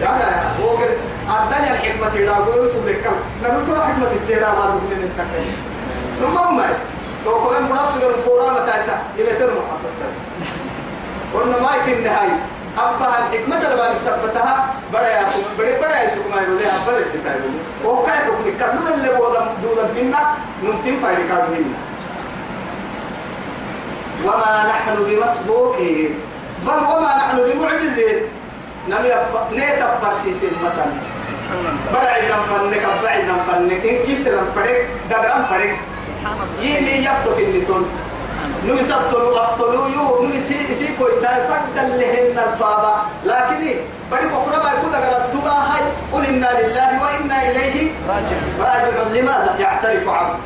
يا 0.00 0.06
يا 0.06 0.42
هو 0.62 0.68
قال 0.76 0.88
الدنيا 1.30 1.72
الحكمة 1.72 2.08
تيرا. 2.08 2.34
قولوا 2.34 2.68
سبلك 2.68 3.10
نمتوا 3.44 3.84
حكمة 3.84 4.08
تيرا. 4.28 4.48
ما 4.48 4.64
نقول 4.64 4.98
نتكلم 5.04 5.56
نمم 6.22 6.60
لو 7.26 7.48
كمان 7.48 7.62
منصب 7.62 8.02
الفورا 8.16 8.50
متاسع 8.52 8.92
يبقى 9.18 9.34
ترمى. 9.34 9.60
حبس 9.70 9.92
قلنا 11.34 11.56
ما 11.60 11.68
يمكن 11.76 12.04
نهاية 12.04 12.38
أبها 12.78 13.18
الحكمة 13.18 13.56
اللي 13.56 13.94
ثبتها 14.04 14.74
بڑا 14.92 15.08
يا 15.08 15.24
بڑا 15.58 15.80
بڑا 15.80 15.96
يا 15.96 16.08
سكما 16.08 16.42
يقول 16.42 16.58
لها 16.60 16.78
بل 16.86 16.96
التتايل 16.98 17.42
وكيف 17.84 18.22
يكون 18.26 18.52
كمل 18.60 18.92
اللي 18.94 19.08
بوضم 19.08 19.46
دودا 19.62 19.86
فينا 19.94 20.20
ننتم 20.62 21.00
فايدك 21.02 21.30
منا 21.32 21.78
وما 24.24 24.66
نحن 24.68 25.04
بمسبوقين 25.04 26.14
بل 26.66 26.78
وما 26.90 27.10
نحن 27.16 27.36
بمعجزين 27.36 28.18
نم 28.88 29.04
نيت 29.52 29.80
فرسيس 30.02 30.40
مثلا 30.64 30.92
بڑا 31.92 32.08
علم 32.08 32.42
فنك 32.50 32.86
بعلم 33.02 33.38
فنك 33.48 33.86
إن 33.86 34.06
كيس 34.06 34.26
لم 34.26 34.48
فرق 34.54 34.86
دقرم 35.10 35.44
فرق 35.50 35.76
يلي 36.60 37.04
يفتك 37.04 37.38
النتون 37.38 37.84
نمي 38.66 38.82
سبتلو 38.82 39.36
أفتلو 39.38 39.86
يو 39.86 40.22
نمي 40.22 40.38
سي 40.38 40.74
سي 40.74 40.88
كوي 40.98 41.10
تاي 41.22 41.40
فدل 41.48 41.98
لهن 41.98 42.38
البابا. 42.38 42.94
لكن 43.24 43.56
بدي 44.12 44.26
بكرة 44.26 44.62
ما 44.64 44.70
يكون 44.74 44.94
أجر 44.94 45.16
التوبة 45.24 45.50
هاي 45.50 45.82
قل 46.12 46.26
إنا 46.26 46.50
لله 46.60 47.02
وإنا 47.02 47.50
إليه 47.50 47.90
راجعون. 48.60 49.12
لماذا؟ 49.14 49.56
يعترف 49.58 50.08
عبد. 50.08 50.36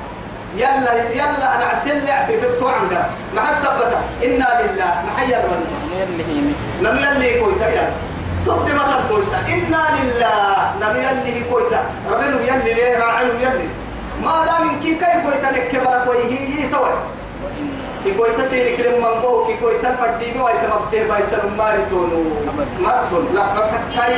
يلا 0.56 0.92
يلا 1.12 1.56
أنا 1.56 1.64
عسل 1.64 2.08
التوبة 2.28 2.72
عنده 2.72 3.04
مع 3.36 3.50
السبتة. 3.50 3.98
إنا 4.24 4.48
لله. 4.60 4.92
محيا 5.06 5.42
نمي 6.82 7.02
يلي 7.02 7.40
كوي 7.40 7.54
تاي 7.60 7.88
تبدي 8.46 8.72
مثلا 8.72 9.00
تويسا 9.08 9.38
إنا 9.48 9.82
لله. 9.96 10.74
نمي 10.80 11.00
يلي 11.06 11.44
كوي 11.50 11.62
تاي 11.70 11.84
ربنا 12.10 12.40
يلي 12.40 12.74
ليه؟ 12.74 12.98
راعي 12.98 13.26
يلي 13.26 13.68
ما 14.24 14.44
دام 14.44 14.80
كي 14.80 14.94
كيف 14.94 15.24
يتلك 15.34 15.68
كبرك 15.68 16.06
ويهي؟ 16.08 16.68
توي 16.68 16.90
يقول 18.06 18.28
تسير 18.36 18.76
كلم 18.76 18.94
من 19.04 19.20
بوك 19.22 19.48
يقول 19.50 19.72
تفردي 19.82 20.32
بوا 20.32 20.50
يتمبتي 20.50 21.08
بايسر 21.08 21.42
ماري 21.58 21.82
تونو 21.90 22.22
ما 22.80 23.02
تون 23.10 23.28
لا 23.34 23.44
ما 23.54 23.60
تكاي 23.72 24.14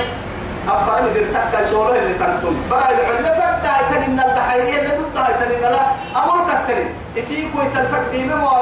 أفرم 0.68 1.06
در 1.14 1.24
تكاي 1.34 1.64
سورة 1.64 1.98
اللي 1.98 2.14
تنتم 2.14 2.54
براي 2.70 2.94
العلة 2.94 3.30
فردا 3.40 3.72
يتنين 3.80 4.20
التحيي 4.20 4.78
اللي 4.80 4.96
ضدها 4.96 5.28
يتنين 5.30 5.60
لا 5.60 5.82
أمر 6.16 6.38
كترين 6.48 6.88
إسي 7.18 7.48
كوي 7.54 7.64
تفردي 7.74 8.22
بوا 8.28 8.58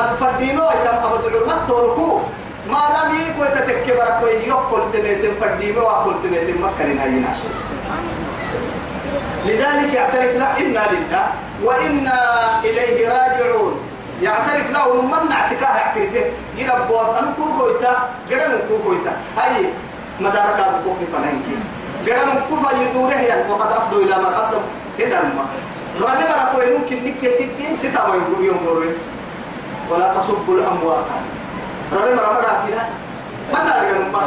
أفردي 0.00 0.52
بوا 0.56 0.72
يتم 0.72 0.96
أبد 1.06 1.24
العلمة 1.24 1.66
تونكو 1.66 2.20
ما 2.70 2.80
دام 2.94 3.10
يكوي 3.14 3.46
تتكبرك 3.48 4.18
ويهي 4.22 4.48
يقول 4.48 4.82
تميتم 4.92 5.34
فردي 5.40 5.72
بوا 5.72 5.90
قل 5.90 6.14
تميتم 6.22 6.64
مكرين 6.64 6.98
هاي 6.98 7.10
ناشر 7.10 7.50
لذلك 9.46 9.94
يعترف 9.94 10.36
له 10.36 10.58
إنا 10.58 10.82
لله 10.92 11.26
وإنا 11.62 12.20
إليه 12.64 13.08
راجعون 13.08 13.74
يعترف 14.22 14.70
له 14.70 15.02
من 15.02 15.28
نعسكاه 15.28 15.76
يعترفه. 15.76 16.24
يرب 16.56 16.90
وطن 16.90 17.32
كوكويتا 17.36 18.08
جدن 18.30 18.58
كوكويتا. 18.68 19.12
هاي 19.38 19.70
مدارك 20.20 20.58
الكوك 20.58 21.00
فنانكي. 21.12 21.56
جدن 22.04 22.40
كوفا 22.48 22.70
يدوره 22.82 23.14
يعني 23.14 23.52
وقد 23.52 23.72
أفضوا 23.72 24.02
إلى 24.02 24.16
ما 24.16 24.28
قدم 24.28 24.62
هنا 24.98 25.20
الماء 25.20 25.46
ربنا 26.00 26.58
رأى 26.58 26.78
ممكن 26.78 27.04
نك 27.04 27.28
ستين 27.28 27.76
ستة 27.76 28.10
ويقول 28.10 28.44
يوم 28.44 28.58
دورين. 28.64 28.94
ولا 29.90 30.14
تصبوا 30.14 30.54
الأموات 30.54 31.04
ربنا 31.92 32.22
رأى 32.22 32.66
فينا 32.66 32.84
متى 33.52 33.72
رجع 33.80 34.26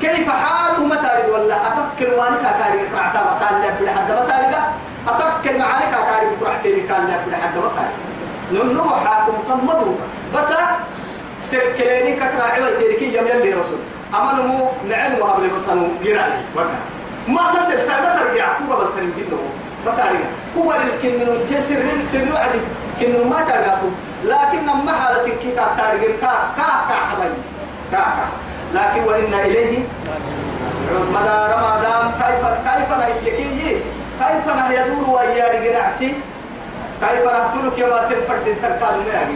كيف 0.00 0.30
حاله؟ 0.30 0.86
متى 0.86 1.30
ولا 1.32 1.56
أتكل 1.66 2.12
وانك 2.14 2.42
كاري 2.42 2.88
كرعتا 2.92 3.20
متى 3.34 3.56
اللي 3.56 3.70
بلا 3.80 3.90
حد 3.92 4.10
متى 4.12 4.34
رجع 4.46 4.62
أتكل 5.08 5.58
معانك 5.58 5.94
كاري 6.08 6.36
كرعتي 6.40 6.80
كان 6.80 7.00
اللي 7.00 7.18
بلا 7.26 7.36
حد 7.36 7.56
ننو 8.52 8.90
حاكم 9.04 9.36
تمدو 9.48 9.94
بس 10.34 10.50
تكليني 11.52 12.16
كتر 12.16 12.42
عوال 12.42 12.80
تركي 12.80 13.16
يم 13.16 13.26
يلي 13.26 13.52
رسول. 13.54 13.78
أما 14.14 14.32
نمو 14.32 14.68
نعم 14.88 15.12
وهبل 15.20 15.48
بس 15.48 15.68
أنو 15.68 15.86
جرالي 16.04 16.40
وكا 16.56 16.78
ما 17.28 17.42
نسل 17.52 17.86
تا 17.88 18.00
ما 18.00 18.16
ترجع 18.16 18.46
كوبا 18.58 18.74
بالتنين 18.78 19.12
جدا 19.18 19.36
ما 19.86 19.92
ترجع 19.92 20.28
كوبا 20.54 20.72
لكن 20.72 21.12
من 21.18 21.46
كسر 21.50 21.82
سر 22.06 22.36
عدي. 22.36 22.60
كن 23.00 23.28
ما 23.30 23.40
ترجع 23.40 23.74
لكن 24.24 24.66
ما 24.86 24.92
حالة 24.92 25.28
كي 25.42 25.50
ترجع 25.50 26.10
كا 26.20 26.32
كا 26.56 26.68
كا 26.88 26.96
حبايب 27.10 27.34
كا 27.92 27.98
كا. 27.98 28.26
لكن 28.74 29.04
وإنا 29.04 29.44
إليه 29.44 29.78
مدار 31.14 31.50
ما 31.62 31.72
دام 31.82 32.04
كيف 32.20 32.42
كيف 32.66 32.90
نهيكي؟ 32.98 33.80
كيف 34.20 34.46
نهيدور 34.56 35.10
وياري 35.10 35.68
جنعسي 35.68 36.14
كيف 37.00 37.24
نقتلك 37.24 37.78
يا 37.78 37.86
ما 37.86 38.08
تنفرد 38.10 38.44
تنكاد 38.62 38.96
ما 39.06 39.12
يعني 39.14 39.34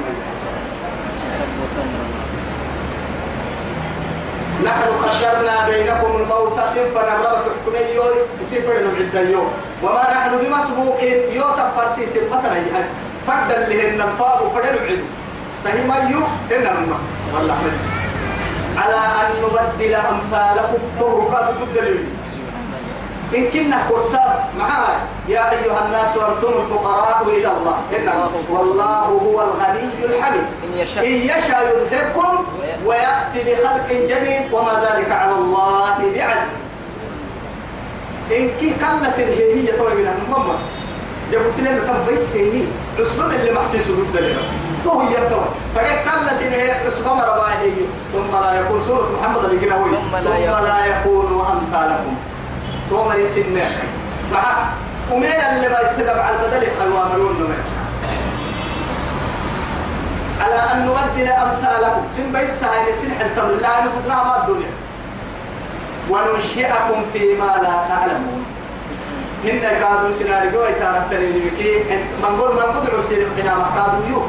نحن 4.65 4.89
قدرنا 5.03 5.67
بينكم 5.69 6.17
الموت 6.17 6.61
سنفا 6.75 7.03
نغرب 7.03 7.45
تحكمي 7.47 7.95
يوي 7.95 8.15
سنفا 8.45 8.81
نمعد 8.81 9.17
اليوم. 9.17 9.49
وما 9.83 10.03
نحن 10.11 10.31
بمسبوقين 10.39 11.19
يو 11.33 11.45
تفرسي 11.59 12.07
سنفتنا 12.07 12.57
يهد 12.57 12.87
فردا 13.27 13.59
لهن 13.69 14.01
الطاب 14.01 14.49
فدن 14.55 14.79
عدو 14.85 15.05
سهي 15.65 15.87
ما 15.87 15.97
يو؟ 16.11 16.21
إن 16.57 16.67
الماء 16.67 17.01
والله 17.35 17.57
على 18.77 18.95
أن 19.21 19.31
نبدل 19.43 19.95
أمثالكم 19.95 20.79
طرقات 21.01 21.49
تدلل 21.61 22.05
إن 23.35 23.51
كنا 23.51 23.79
كرساب 23.89 24.45
معها 24.59 24.95
يا 25.29 25.51
أيها 25.51 25.87
الناس 25.87 26.17
أنتم 26.17 26.53
الفقراء 26.63 27.23
إلى 27.27 27.51
الله. 27.53 27.77
إن 27.97 28.09
والله 28.51 29.05
هو 29.25 29.43
الغني 29.43 30.05
الحميد. 30.05 30.47
إن 30.65 30.79
يشاء. 30.79 31.65
يذهبكم 31.71 32.45
ويأتي. 32.87 33.41
بخلق 33.47 33.89
جديد. 33.91 34.53
وما 34.53 34.73
ذلك 34.87 35.13
على 35.13 35.33
الله 35.33 35.97
بعزيز. 35.99 36.61
إن 38.31 38.51
كي 38.61 38.75
كلا 38.81 39.11
سنهي 39.11 39.55
هي 39.55 39.67
طوي 39.79 39.95
من 39.95 40.07
الماما 40.07 40.59
جبت 41.33 41.59
لنا 41.59 41.79
كم 41.79 42.13
بس 42.13 42.37
هي 42.37 42.63
عصبة 42.99 43.35
اللي 43.35 43.53
محسوس 43.53 43.87
ضد 43.87 44.17
لنا. 44.17 44.43
تو 44.85 45.01
هي 45.01 45.17
تو 45.31 45.41
فريق 45.75 46.03
كلا 46.05 46.37
سنهي 46.39 46.87
عصبة 46.87 47.15
مرة 47.15 47.47
هي. 47.63 47.71
ثم 48.13 48.33
لا 48.43 48.61
يكون 48.61 48.81
سورة 48.87 49.09
محمد 49.21 49.45
اللي 49.45 49.71
قلنا 49.71 49.99
ثم 50.11 50.17
لا 50.67 50.87
يكون 50.87 51.47
أمثالكم. 51.53 52.15
تومر 52.91 53.19
يسمى 53.19 53.63
مع 54.33 54.43
ومين 55.13 55.41
اللي 55.53 55.69
ما 55.69 55.81
يستدب 55.81 56.19
على 56.19 56.37
البدل 56.37 56.63
يحلوا 56.63 57.01
عملون 57.01 57.37
نمت 57.41 57.71
على 60.41 60.55
أن 60.55 60.87
نبدل 60.87 61.29
أمثالكم. 61.29 62.03
سن 62.17 62.33
بيس 62.33 62.65
هاي 62.65 62.93
سلح 62.93 63.21
التمر. 63.21 63.55
لا 63.63 63.85
نتدرى 63.85 64.15
ما 64.15 64.37
الدنيا. 64.41 64.71
وننشئكم 66.11 67.03
فيما 67.13 67.45
لا 67.63 67.75
تعلمون. 67.89 68.45
هن 69.45 69.61
كادوا 69.61 70.13
سيناريو 70.13 70.65
يتارك 70.65 71.03
تريني 71.11 71.41
بكي 71.41 71.85
من 72.23 72.41
قول 72.41 72.55
من 72.55 72.63
قد 72.63 72.91
عرسين 72.95 73.27
حنا 73.39 73.55
ما 73.55 73.67
كادوا 73.75 74.09
يو. 74.11 74.23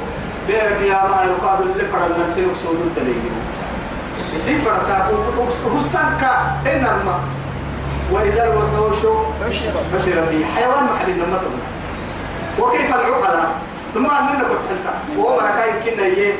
بيرك 0.48 0.82
يا 0.82 1.02
ما 1.12 1.24
يقادوا 1.24 1.66
اللي 1.66 1.86
فرد 1.92 2.12
نرسل 2.20 2.46
وصول 2.52 2.76
التريني 2.88 3.32
يصير 4.34 4.62
فرساكو 4.62 5.14
هستنكا 5.78 6.32
إن 6.66 6.86
الماء 6.86 7.20
وإذا 8.12 8.44
الوحوش 8.44 8.98
حشرت 9.94 10.46
حيوان 10.56 10.84
محل 10.84 11.12
لما 11.12 11.38
تقول 11.38 11.62
وكيف 12.60 12.96
العقلاء 12.96 13.52
لما 13.96 14.20
أننا 14.20 14.44
كنت 14.44 14.72
أنت. 14.72 15.18
وهو 15.18 15.36
مركاين 15.36 15.76
كنا 15.86 16.06
يه 16.06 16.34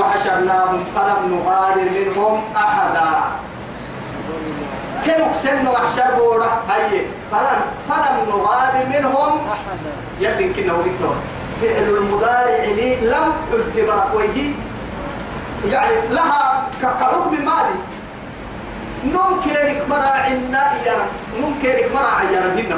وحشرناهم 0.00 0.84
فلم 0.96 1.18
نغادر 1.34 1.90
منهم 1.90 2.42
أحدا. 2.56 3.10
كانوا 5.06 5.28
كسنوا 5.28 5.72
وحشر 5.72 6.14
بورا؟ 6.18 6.62
هاي. 6.68 7.06
فلم 7.32 7.60
فلم 7.88 8.16
نغادر 8.28 8.86
منهم. 8.88 9.32
أحدا. 9.48 9.92
يلي 10.20 10.52
كنا 10.54 10.72
وقتهم 10.72 11.16
فعل 11.62 11.82
المضارع 11.82 12.64
لي 12.64 12.96
لم 12.96 13.32
التبرك 13.52 14.14
ويجي 14.14 14.54
يعني 15.70 15.94
لها 16.10 16.66
كحكم 16.82 17.34
مالي. 17.34 17.76
نمكنك 19.04 19.82
مراعنا 19.88 20.64
يا 20.86 20.96
نمكنك 21.40 21.88
مراع 21.94 22.22
يا 22.32 22.40
ربنا 22.46 22.76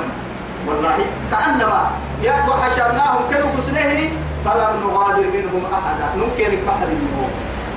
والله 0.67 0.99
كأنما 1.31 1.91
يا 2.23 2.35
وحشرناهم 2.49 3.23
كانوا 3.31 3.51
قسنه 3.57 4.11
فلم 4.45 4.73
نغادر 4.83 5.27
منهم 5.35 5.63
أحدا. 5.75 6.07
نمكنك 6.17 6.59
بحر 6.67 6.87
منهم 6.87 7.31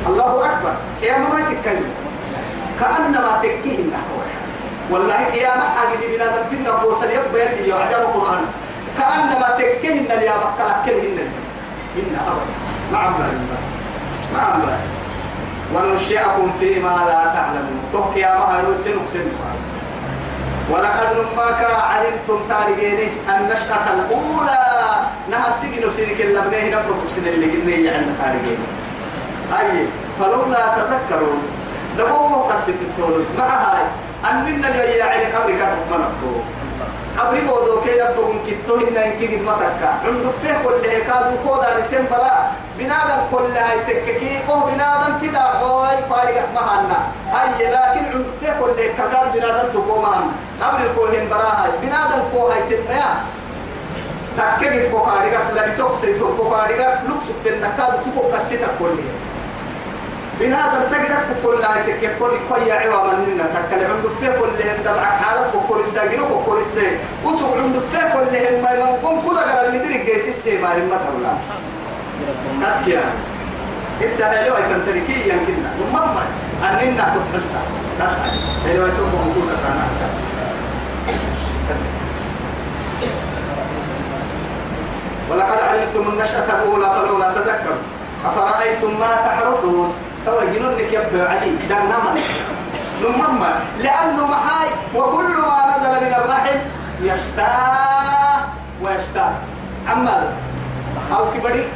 الله 0.08 0.46
أكبر. 0.46 0.74
يا 1.02 1.18
ما 1.18 1.42
تتكلم 1.50 1.90
كأنما 2.80 3.40
تكيه 3.44 3.78
والله 4.92 5.20
يا 5.34 5.58
ما 5.58 5.64
حاجة 5.76 5.96
دي 6.00 6.16
بنادم 6.18 6.44
تدرب 6.52 6.84
وصل 6.84 7.06
يبقى 7.06 7.46
يلي 7.46 7.70
يعجب 7.70 8.00
القرآن. 8.02 8.46
كأنما 8.98 9.48
تكهن 9.58 10.22
يا 10.22 10.34
بقى 10.38 10.76
كلهن. 10.86 11.30
إن 11.98 12.18
أبدا 12.28 12.54
ما 12.92 12.98
عمل 12.98 13.38
بس 13.54 13.64
ما 14.34 14.40
عمل 14.42 14.78
وننشئكم 15.76 16.52
فيما 16.60 16.96
لا 17.08 17.22
تعلمون. 17.36 17.80
توك 17.92 18.18
يا 18.18 18.32
مهر 18.40 18.76
سنك 18.76 19.06
سنك. 19.14 19.36
ولقد 20.72 21.10
نماك 21.18 21.62
علمتم 21.92 22.40
تارجيني 22.50 23.08
النشأة 23.30 23.86
الأولى. 23.94 24.66
نهر 25.32 25.52
سجن 25.62 25.90
سنك 25.90 26.22
اللي 26.22 26.42
بنيه 26.42 26.68
نبقى 26.68 27.10
سن 27.10 27.28
اللي 27.28 27.48
قلنا 27.52 27.76
يعني 27.76 28.06
تارجيني 28.22 28.68
أي 29.60 29.88
فلولا 30.20 30.64
تذكرون 30.78 31.42
دبوه 31.98 32.54
قصة 32.54 32.80
التولد. 32.88 33.28
مع 33.38 33.46
هاي 33.46 33.84
أن 34.30 34.46
منا 34.46 34.68
اللي 34.68 34.98
يعني 34.98 35.26
قبل 35.26 35.52
كان 35.60 35.78
منكو 35.92 36.34
قبل 37.18 37.42
بودو 37.48 37.82
كي 37.82 37.94
نبغون 38.02 38.40
كتو 38.48 38.76
إن 38.76 38.98
إنك 38.98 39.22
قد 39.22 39.42
متكا. 39.48 39.90
عند 40.06 40.26
فيه 40.42 40.58
كل 40.64 40.90
هكادو 40.90 41.36
كودا 41.46 41.80
نسيم 41.80 42.06
برا 42.12 42.52
بنادم 42.80 43.22
كل 43.32 43.58
هاي 43.58 43.80
تككي 43.88 44.40
أو 44.50 44.60
بنادم 44.60 45.18
تدا 45.22 45.40
هاي 45.40 45.98
فارغ 46.10 46.46
مهانا. 46.56 47.00
هاي 47.32 47.72
لكن 47.72 48.24
فيه 48.40 48.54
كل 48.60 48.72
هكادو 48.82 49.32
بنادم 49.34 49.68
تقو 49.74 50.02
مهانا. 50.02 50.32
قبل 50.62 50.86
الكوهن 50.86 51.30
برا 51.30 51.52
هاي. 51.60 51.72
بنادم 51.82 52.22
كو 52.32 52.48
هاي 52.48 52.62
تتميا 52.70 53.10
تككي 54.38 54.90
كو 54.90 55.06
فارغ 55.06 55.54
لا 55.56 55.68
بتوكسي 55.68 56.20
تو 56.20 56.38
كو 56.38 56.50
فارغ. 56.50 56.80
لوكسو 57.08 57.34
تنكادو 57.46 57.98
تكو 58.06 58.22
كسيتا 58.34 58.68
كل. 58.80 58.98
بنادم 60.40 60.84
تقدر 60.92 61.22
كل 61.44 61.62
لا 61.62 61.68
تككل 61.88 62.32
كل 62.50 62.72
عوا 62.72 63.14
مننا 63.14 63.46
تكل 63.56 63.80
في 64.20 64.28
كل 64.40 64.52
دبع 64.86 65.04
حالة 65.04 65.52
كل 65.70 65.80
الساجين 65.80 66.22
وكل 66.22 66.60
الساجين 66.60 67.00
وسوق 67.26 67.56
في 67.92 68.00
كل 68.14 68.36
هم 68.36 68.64
ما 68.64 68.72
يمكن 68.72 69.16
كل 69.26 69.36
غير 69.36 69.70
المدير 69.70 70.06
جيس 70.06 70.28
السيما 70.28 70.68
لما 70.68 70.98
تقول 72.26 72.64
كاتيا 72.64 73.04
انت 74.04 74.22
حلوة 74.24 74.60
تنتركي 74.60 75.18
يمكننا 75.30 75.70
ماما 75.94 76.24
أننا 76.64 77.04
كنت 77.14 77.28
حلتا 77.34 77.62
كاتيا 78.00 78.32
حلوة 78.68 78.90
تبغى 78.90 79.20
نقول 79.30 79.48
كتانا 79.50 79.86
ولقد 85.30 85.60
علمتم 85.60 86.10
النشأة 86.10 86.46
الأولى 86.46 86.86
فلولا 86.86 87.34
تذكروا. 87.34 87.82
أفرأيتم 88.26 89.00
ما 89.00 89.16
تحرثون؟ 89.16 89.94
تو 90.26 90.40
جنونك 90.40 90.94
يبقى 90.94 91.32
عدي 91.32 91.52
دغنا 91.70 91.98
من 92.14 92.22
نمما 93.04 93.60
لأنه 93.80 94.28
محاي 94.28 94.70
وكل 94.96 95.24
ما 95.24 95.78
نزل 95.78 96.06
من 96.06 96.14
الرحم 96.14 96.58
يشتاه 97.02 98.46
ويشتاه. 98.82 99.34
عمال. 99.88 100.24
أو 101.12 101.26
كبري. 101.34 101.68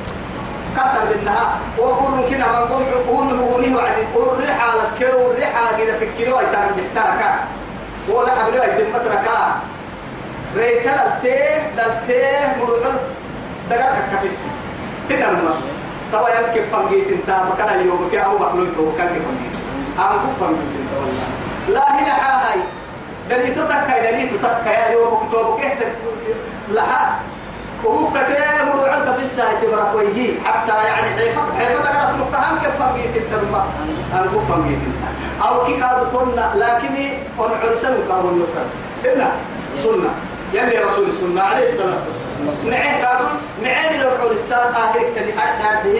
كتر 0.76 1.06
بالنها 1.10 1.58
وقول 1.78 2.30
كنا 2.30 2.48
من 2.48 2.68
قوم 2.68 2.86
قول 3.08 3.40
هوني 3.40 3.76
وعد 3.76 3.96
قول 4.16 4.40
ريحة 4.40 4.76
لك 4.76 5.14
والريحة 5.16 5.78
كده 5.78 5.94
فكري 6.00 6.32
ويتان 6.32 6.72
بحتاكا 6.78 7.40
ولا 8.10 8.32
حبلي 8.36 8.60
ويتم 8.60 8.90
متركا 8.94 9.62
ريتنا 10.56 11.08
التيه 11.08 11.72
دلتيه 11.78 12.56
مرغل 12.60 12.96
دقاك 13.70 13.98
كفيسي. 14.14 14.48
هنا 15.10 15.30
الماء 15.30 15.58
توا 16.12 16.30
يمكن 16.30 16.62
فنجيت 16.72 17.08
انت؟ 17.08 17.30
مكان 17.52 17.80
اليوم 17.80 18.08
كي 18.12 18.20
أو 18.26 18.38
مخلوق 18.38 18.68
تو 18.78 18.98
كان 18.98 19.08
فنجيت. 19.08 19.56
ام 20.00 20.20
كو 20.20 20.46
فنجيت 20.46 20.74
انت 20.80 20.92
والله. 21.00 21.28
لا 21.70 22.00
هنا 22.00 22.14
هاي 22.14 22.60
دلي 23.30 23.52
تتكا 23.52 24.12
دلي 24.12 24.30
تتكا 24.30 24.70
يا 24.70 24.92
يوم 24.92 25.30
كتب 25.30 25.60
كيت 25.62 25.88
لها 26.70 27.20
وهو 27.84 28.10
كتير 28.10 28.66
مرو 28.66 28.84
عنك 28.84 29.16
في 29.18 29.26
الساعة 29.26 29.62
تبرك 29.62 29.96
ويجي 29.96 30.34
حتى 30.46 30.72
يعني 30.72 31.10
حيفا 31.18 31.42
حيفا 31.60 31.82
تقرا 31.84 32.12
في 32.12 32.18
لقاهم 32.18 32.60
كيف 32.60 32.82
فنجيت 32.82 33.34
ام 34.14 34.30
كو 34.34 34.54
فنجيت 34.54 34.80
أو 35.42 35.66
كي 35.66 35.74
كادو 35.80 36.06
تونا 36.12 36.54
لكن 36.56 36.96
ان 37.40 37.52
عرسن 37.64 37.98
كابو 38.08 38.30
النصر 38.30 38.60
إلا 39.06 39.28
سنة. 39.84 40.10
يلي 40.54 40.78
رسول 40.78 41.10
السنة 41.10 41.42
عليه 41.42 41.64
الصلاة 41.64 42.02
والسلام. 42.08 42.70
نعيه 42.70 43.04
كادو 43.04 43.26
نعيه 43.64 43.90
من 43.90 44.02
العرسات 44.02 44.74
آهيك 44.76 45.08
تني 45.16 45.32
أرده 45.34 46.00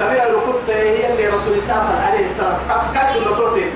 تبير 0.00 0.22
الركض 0.22 0.70
هي 0.70 1.12
اللي 1.12 1.28
رسول 1.28 1.58
إسافر 1.58 1.94
عليه 2.06 2.26
الصلاة 2.26 2.58
والسلام. 2.68 2.94
كاش 2.94 3.16
سنة 3.16 3.70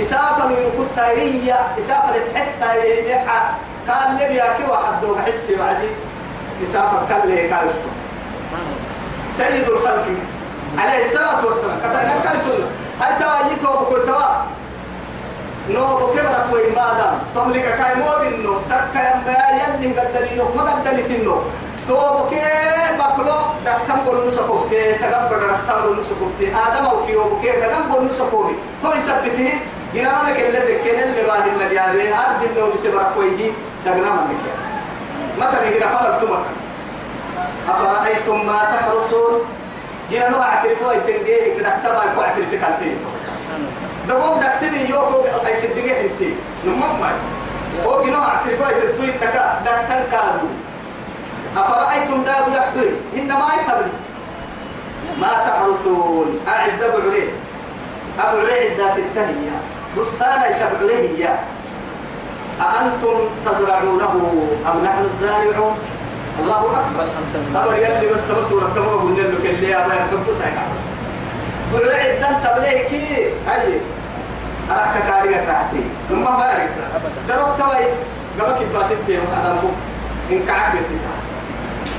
إسافر 0.00 0.46
الركض 0.46 0.98
هي 0.98 1.54
إسافر 1.78 2.14
حتى 2.34 2.64
قال 3.88 4.16
لي 4.18 4.36
يا 4.36 4.44
كي 4.56 4.70
واحد 4.70 5.00
دوق 5.02 5.18
حسي 5.18 5.56
بعدي. 5.56 5.88
قال 7.10 7.28
لي 7.28 7.50
قال 7.52 7.68
سيد 9.32 9.68
الخلق. 9.68 10.06
عليه 10.78 11.04
الصلاة 11.04 11.46
والسلام. 11.46 11.78
كتانا 11.78 12.14
كاي 12.24 12.36
سنة 12.44 12.66
هاي 13.00 13.12
تواجيته 13.20 13.70
بكل 13.80 14.06
توا 14.06 14.28
نو 15.70 15.96
بكبر 15.96 16.36
كوي 16.50 16.70
مادام 16.70 17.14
تملك 17.34 17.66
كاي 17.78 17.94
مو 17.94 18.10
بنو 18.20 18.58
تكا 18.70 19.00
يما 19.10 19.36
يلي 19.58 20.00
قدلينو 20.00 20.44
ما 20.56 20.62
قدلتينو 20.62 21.36
تو 21.88 21.96
بكي 22.18 22.42
بكلو 22.98 23.38
دكتم 23.66 23.98
قول 24.06 24.26
نسكوبتي 24.26 24.94
سغب 24.94 25.28
دكتم 25.28 25.78
قول 25.84 26.00
نسكوبتي 26.00 26.46
آدم 26.64 26.84
أو 26.86 27.06
كيو 27.06 27.24
بكي 27.24 27.50
دكتم 27.60 27.92
قول 27.92 28.06
نسكوبي 28.06 28.54
تو 28.82 28.92
يثبته 28.92 29.52
جنانا 29.94 30.30
كله 30.36 30.58
دكين 30.58 30.98
اللي 31.02 31.22
بعد 31.28 31.46
المليار. 31.46 31.88
أرد 31.88 32.42
اللي 32.42 32.72
بسبر 32.74 33.02
كوي 33.14 33.52
دغنا 33.86 34.10
منك. 34.28 34.63
متى 35.38 35.56
نجي 35.68 35.80
فلت 35.80 36.20
تمك 36.22 36.44
أفرأيتم 37.68 38.46
ما 38.46 38.58
تحرسون 38.72 39.40
جنانا 40.10 40.42
اعترفوا 40.42 40.92
يتنجيه 40.92 41.54
دكتم 41.58 41.94
أكو 41.96 42.20
اعترف 42.22 42.50
كالتين 42.50 42.96
دقوم 44.08 44.40
دكتني 44.40 44.90
يوكو 44.90 45.22
أي 45.46 45.54
صدقي 45.54 45.94
حنتي 45.94 46.34
نمما 46.66 47.12
هو 47.86 48.02
جنو 48.02 48.22
اعترفوا 48.22 48.68
يتنتوي 48.68 49.06
تكا 49.20 49.60
دكتن 49.64 50.02
كادو 50.12 50.48
أفرأيتم 51.56 52.22
داب 52.24 52.44
يحبي 52.48 52.90
إنما 53.16 53.46
يتبلي 53.54 53.92
ما 55.20 55.28
تحرسون 55.46 56.40
أعد 56.48 56.82
أبو 56.82 56.96
عليه 57.10 57.28
أبو 58.20 58.38
عليه 58.38 58.72
الدا 58.72 58.90
ستة 58.92 59.20
هي. 59.28 59.50
بستان 59.98 60.42
يشبع 60.52 60.78
عليه 60.82 61.08
هي. 61.18 61.34
أأنتم 62.60 63.16
تزرعونه 63.46 64.48
أم 64.66 64.84
نحن 64.84 65.04
الزارعون؟ 65.14 65.76
الله 66.40 66.60
أكبر. 66.60 67.06
خبر 67.54 67.74
يلي 67.74 68.06
بس 68.12 68.20
تمسوا 68.28 68.60
ركبوا 68.60 69.00
قلنا 69.00 69.20
له 69.20 69.38
كل 69.42 69.64
يا 69.64 69.86
أبا 69.86 69.94
يركب 69.94 70.26
بس. 70.28 70.36
بس 70.36 70.84
بلعد 71.72 72.20
دن 72.20 72.48
تبليه 72.48 72.88
كي 72.88 73.26
أي 73.26 73.80
أراك 74.70 74.94
كاري 75.08 75.34
قطعتي 75.34 75.82
نما 76.10 76.30
ما 76.30 76.52
أبدا. 76.52 77.12
دروك 77.28 77.48
توي. 77.58 77.86
قبك 78.40 78.66
باسيتي 78.74 79.20
مسعد 79.22 79.46
أنكم 79.46 79.72
إن 80.30 80.40
كعك 80.46 80.72
بتتا 80.72 81.14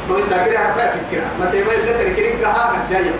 تو 0.07 0.21
ساكري 0.29 0.57
حتى 0.57 0.81
فكرة 0.81 1.23
ما 1.39 1.45
تبغى 1.45 1.75
إلا 1.75 1.91
تركيرك 1.91 2.43
ها 2.43 2.73
كسيا 2.75 3.13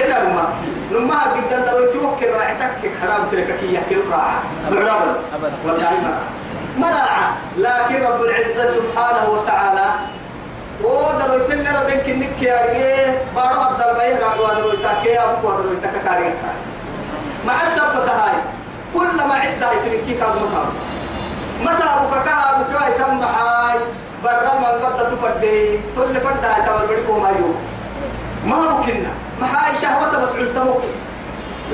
إلا 0.00 0.16
لما 0.24 0.44
لما 0.90 1.20
جدا 1.36 1.58
درو 1.66 1.92
توكل 1.92 2.30
راعتك 2.32 2.90
حرام 3.00 3.22
تلك 3.32 3.58
كي 3.60 3.74
يحكي 3.74 3.96
راعة 4.10 4.42
أبدا. 4.68 5.52
والله 5.66 6.18
مرعى 6.78 7.22
لكن 7.58 8.02
رب 8.06 8.20
العزة 8.22 8.70
سبحانه 8.70 9.24
وتعالى 9.30 9.86
ودرو 10.84 11.34
يتلنا 11.44 11.70
ردنك 11.82 12.08
النك 12.08 12.42
يا 12.42 12.56
رجال 12.64 13.14
بارو 13.36 13.60
عبد 13.60 13.80
البيه 13.88 14.18
راعوا 14.24 14.54
درو 14.54 14.72
يتاكي 14.72 15.18
أبو 15.18 15.48
درو 15.50 15.72
يتاكا 15.72 15.98
كاري. 16.04 16.34
مع 17.46 17.62
السبب 17.66 18.08
هاي 18.08 18.36
كلما 18.94 19.34
عدها 19.34 19.72
يتركي 19.72 20.14
كاد 20.20 20.34
مطار 20.42 20.68
متى 21.62 21.84
أبوك 21.84 22.14
كها 22.24 22.54
أبوك 22.54 22.72
يتم 22.88 23.20
هاي؟ 23.22 23.78
برا 24.24 24.52
من 24.60 24.84
قد 24.84 24.98
تفردي 25.10 25.80
تل 25.96 26.20
فردا 26.20 26.50
يتم 26.58 26.82
البريكو 26.82 27.20
ما 27.20 27.28
يو 27.28 27.54
ما 28.46 28.56
ممكننا 28.56 29.10
ما 29.40 29.46
هاي 29.46 29.76
شهوة 29.82 30.22
بس 30.22 30.32
علتموك 30.32 30.82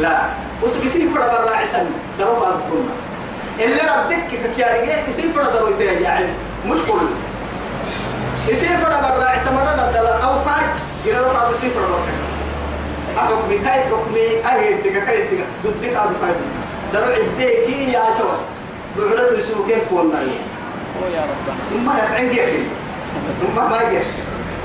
لا. 0.01 0.21
وسبسي 0.63 1.09
فرا 1.09 1.27
برا 1.27 1.57
عسن 1.57 1.87
درو 2.19 2.41
بعض 2.41 2.53
كنا. 2.53 2.95
اللي 3.65 3.81
ردك 3.81 4.55
كيارجع 4.57 5.09
يصير 5.09 5.31
فرا 5.33 5.51
درو 5.53 5.69
يتيا 5.69 5.93
يعني. 5.93 6.27
مش 6.67 6.79
كل. 6.79 7.07
يصير 8.49 8.69
فرا 8.79 9.01
برا 9.01 9.25
عسن 9.25 9.55
مرة 9.55 9.91
ندل 9.91 10.07
أو 10.07 10.45
فاك. 10.45 10.75
إلى 11.05 11.19
ربع 11.21 11.51
يصير 11.51 11.71
فرا 11.71 11.87
برا 11.87 12.27
حكمي 13.17 13.59
كاي 13.59 13.81
حكمي 13.85 14.27
أي 14.53 14.75
دقة 14.75 15.05
كاي 15.07 15.23
دقة 15.23 15.47
ضدك 15.65 15.89
هذا 15.89 16.15
كاي 16.21 16.35
درو 16.93 17.13
عديكي 17.13 17.93
يا 17.93 18.03
تو 18.19 18.29
بعرض 18.99 19.39
يسوقين 19.39 19.79
كون 19.91 20.13
هو 21.03 21.07
يا 21.15 21.23
ربنا 21.23 21.85
ما 21.85 22.19
جيكي 22.21 22.65
ما 23.57 23.69
ما 23.69 23.83
يجي 23.83 24.05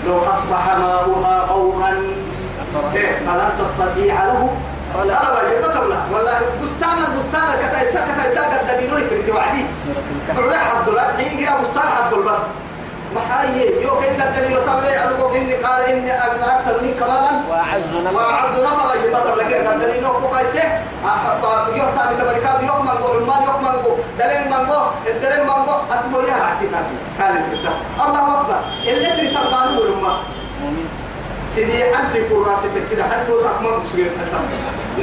لو 0.07 0.17
أصبح 0.31 0.75
ماؤها 0.77 1.45
غورا 1.49 1.93
إيه 2.95 3.15
فلن 3.25 3.49
تستطيع 3.59 4.23
له. 4.23 4.49
ولا. 4.99 5.19
والله 6.13 6.39
بستان 6.63 6.97
البستان 7.07 7.47
كتايسا 7.63 7.99
كتايسا 8.13 8.41
قد 8.41 8.67
دليلو 8.77 8.97
يكري 8.97 9.23
توعدي 9.23 9.65
سورة 9.85 10.03
الكهف 10.11 10.49
بعرف 10.49 10.75
حد 10.81 10.87
الأرض 10.89 11.17
حين 11.21 11.39
جرى 11.39 11.61
بستان 11.61 11.83
حد 11.89 12.13
البس 12.13 12.39
محايي 13.15 13.83
يو 13.83 14.01
كي 14.01 14.07
قد 14.07 14.33
دليلو 14.35 14.59
قبل 14.61 14.85
أنا 14.85 15.35
إني 15.35 15.53
قال 15.53 15.81
إني 15.85 16.11
أكثر 16.15 16.81
منك 16.81 17.01
مالا. 17.01 17.31
وأعز 17.49 17.89
نفر 18.05 18.15
وعبد 18.15 18.63
نفر 18.63 19.07
يبقى 19.07 19.21
طب 19.21 19.37
لكن 19.37 19.67
قد 19.67 19.79
دليلو 19.79 20.09
كوكايسه 20.21 20.63
يهتا 21.75 22.11
بتبركات 22.11 22.63
يوم 22.63 22.81
منغو 22.81 23.07
عمان 23.13 23.43
يوم 23.47 23.61
منغو 23.63 23.97
دلين 24.19 24.49
منغو 24.49 24.81
الدلين 25.07 25.43
منغو 25.43 25.75
أتفو 25.91 26.19
يا 26.19 26.33
اعتقاد 26.33 26.85
كان 27.17 27.33
كده 27.51 27.71
الله 28.05 28.41
أكبر. 28.41 28.59
اللي 28.87 29.05
تري 29.05 29.27
تبانو 29.27 29.95
مؤمن 30.61 30.87
سيدي 31.49 31.83
حرف 31.95 32.13
كراسة 32.29 32.69
سيدي 32.89 33.03
حرف 33.03 33.29
وسق 33.29 33.61
ما 33.61 33.77
مسجل 33.77 34.05
حتى. 34.05 34.39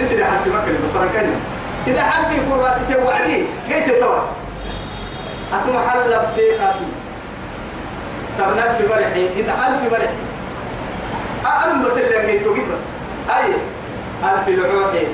نسيدي 0.03 0.25
حرف 0.25 0.47
مكة 0.47 0.73
بفرنكنا 0.85 1.37
سيدي 1.85 2.01
حرف 2.01 2.29
كراسة 2.51 3.05
وعدي. 3.05 3.47
جيت 3.69 4.01
توا 4.01 4.21
أتو 5.53 5.73
محل 5.73 6.13
تبنى 8.39 8.77
في 8.79 8.87
برحي 8.89 9.27
إن 9.41 9.51
ألف 9.51 9.91
برحي. 9.91 10.19
أنا 11.65 11.85
بس 11.85 11.99
اللي 11.99 12.33
جيت 12.33 12.47
وقفت 12.47 12.81
هاي. 13.31 13.53
ألف 14.25 14.49
العوحي 14.49 15.07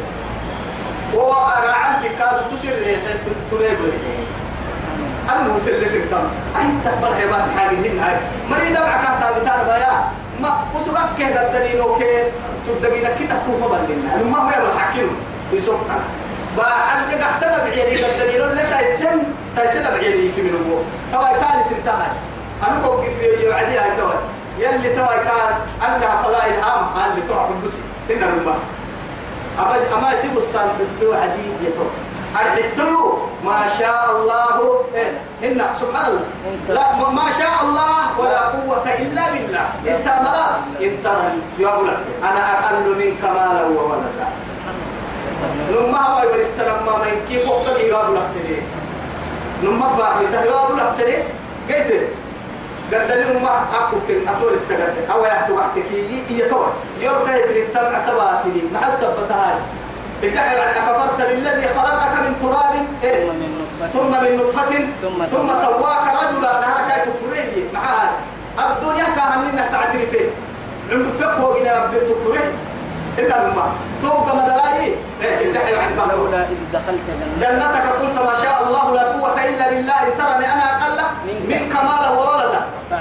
وأنا 1.14 1.74
ألف 1.88 2.18
كاد 2.18 2.36
تسير 2.52 2.98
تريب. 3.50 3.78
أنا 5.30 5.54
بس 5.56 5.68
اللي 5.68 5.86
كنت 5.86 6.14
أي 6.56 6.66
تفرح 6.84 7.18
ما 7.30 7.46
تحاجين 7.46 7.98
هاي. 7.98 8.16
مريضة 8.50 8.80
معك 8.80 9.06
هذا 9.06 9.38
بتاع 9.42 9.62
بيا 9.62 10.04
ما 10.40 10.64
وسبك 10.76 11.08
كذا 11.18 11.46
الدليل 11.46 11.80
أوكي. 11.80 12.22
تدقينا 12.66 13.08
كده 13.08 13.36
توما 13.44 13.66
بلنا 13.66 14.16
ما 14.30 14.44
ما 14.44 14.52
يبغى 14.56 14.78
حكيم 14.78 15.10
بسوقنا 15.54 15.98
بحل 16.58 17.22
قحتنا 17.22 17.58
بعيني 17.64 17.94
الدليل 17.94 18.42
اللي 18.42 18.62
تايسن 18.62 19.22
تايسن 19.56 19.82
بعيني 19.82 20.32
في 20.32 20.42
من 20.42 20.54
أبوه 20.60 20.82
توا 21.12 21.32
كانت 21.32 21.78
انتهى. 21.78 22.06
أنا 22.62 22.86
قد 22.88 23.00
بيجي 23.20 23.48
وعدي 23.48 23.78
هاي 23.78 23.96
توا 23.96 24.12
يلي 24.58 24.88
توا 24.96 25.06
كان 25.26 25.52
أنها 25.86 26.22
فلا 26.22 26.46
إلهام 26.46 26.82
اللي 27.10 27.22
تروح 27.28 27.48
بس 27.64 27.74
إن 28.10 28.22
الماء 28.22 28.58
أبد 29.58 29.82
أما 29.98 30.12
يسيب 30.12 30.38
أستاذ 30.38 30.68
بتو 30.80 31.12
عدي 31.12 31.46
يتو 31.66 31.84
أرحتلو 32.40 33.18
ما 33.44 33.68
شاء 33.78 34.10
الله. 34.10 34.84
إيه 34.94 35.12
هنا 35.42 35.66
سبحان 35.80 36.06
الله. 36.10 36.26
لا 36.68 36.96
ما- 37.10 37.30
شاء 37.38 37.54
الله 37.62 38.18
ولا 38.18 38.40
قوة 38.40 38.82
إلا 38.98 39.22
بالله. 39.32 39.66
إنت 39.86 40.06
ملا 40.06 40.46
إنت 40.86 41.06
يقول 41.58 41.88
لك 41.88 41.98
أنا 42.22 42.40
أقل 42.54 42.86
منك 42.98 43.22
مالا 43.24 43.62
وولدا. 43.66 44.26
نما 45.70 46.00
هو 46.08 46.22
يبر 46.22 46.40
السلام 46.40 46.86
ما 46.86 46.92
من 46.98 47.14
كيف 47.28 47.48
وقت 47.48 47.66
يقول 47.80 48.16
لك 48.16 48.26
تري 48.34 48.62
نما 49.62 49.88
بعد 49.98 50.44
يقول 50.44 50.78
لك 50.78 50.90
تري 50.98 51.16
قلت 51.70 52.08
قد 52.92 53.42
ما 53.42 53.64
أكو 53.80 53.96
كن 54.08 54.28
أطول 54.28 54.54
السجد 54.54 54.94
أو 55.12 55.24
يحتو 55.24 55.54
وقتك. 55.54 55.90
يجي 55.92 56.38
يتوه. 56.44 56.72
يوم 57.00 57.14
كيف 57.26 57.70
تتبع 57.70 57.98
سباتي 57.98 58.62
مع 58.74 58.88
السبتها 58.88 59.58
ادعي 60.22 60.56
أن 60.64 60.74
كفرت 60.74 61.28
بالذي 61.28 61.66
خلقك 61.68 62.12
من 62.24 62.32
تراب. 62.42 62.74
إيه؟ 63.04 63.30
ثم 63.92 64.10
من 64.10 64.36
نطفة. 64.36 64.72
ثم 65.02 65.24
ثم 65.24 65.48
سواك. 65.62 66.04
رجلا 66.22 66.60
نهارك 66.60 67.04
تكفريه 67.06 67.64
معها 67.74 68.10
الدنيا 68.58 69.04
كهننا 69.16 69.66
تعترفين 69.72 70.30
عنده 70.92 71.10
فقه 71.20 71.44
وإلى 71.44 71.84
رب 71.84 71.94
تكفريه 72.08 72.52
إلا 73.18 73.34
لما 73.44 73.72
توقع 74.02 74.34
مدلاي 74.34 74.94
إيه؟ 75.22 75.50
ادعي 75.50 75.76
عن 75.76 75.90
كفر 75.96 76.16
لولا 76.16 76.42
إذ 76.42 76.58
دخلت 76.72 77.00
جنة. 77.08 77.34
جنتك 77.40 77.86
قلت 78.00 78.16
ما 78.18 78.34
شاء 78.42 78.56
الله 78.66 78.94
لا 78.94 79.02
قوة 79.02 79.44
إلا 79.48 79.70
بالله. 79.70 79.94
إن 80.06 80.18
ترني 80.18 80.52
أنا 80.52 80.64
أقل. 80.72 80.98
منك. 81.26 81.43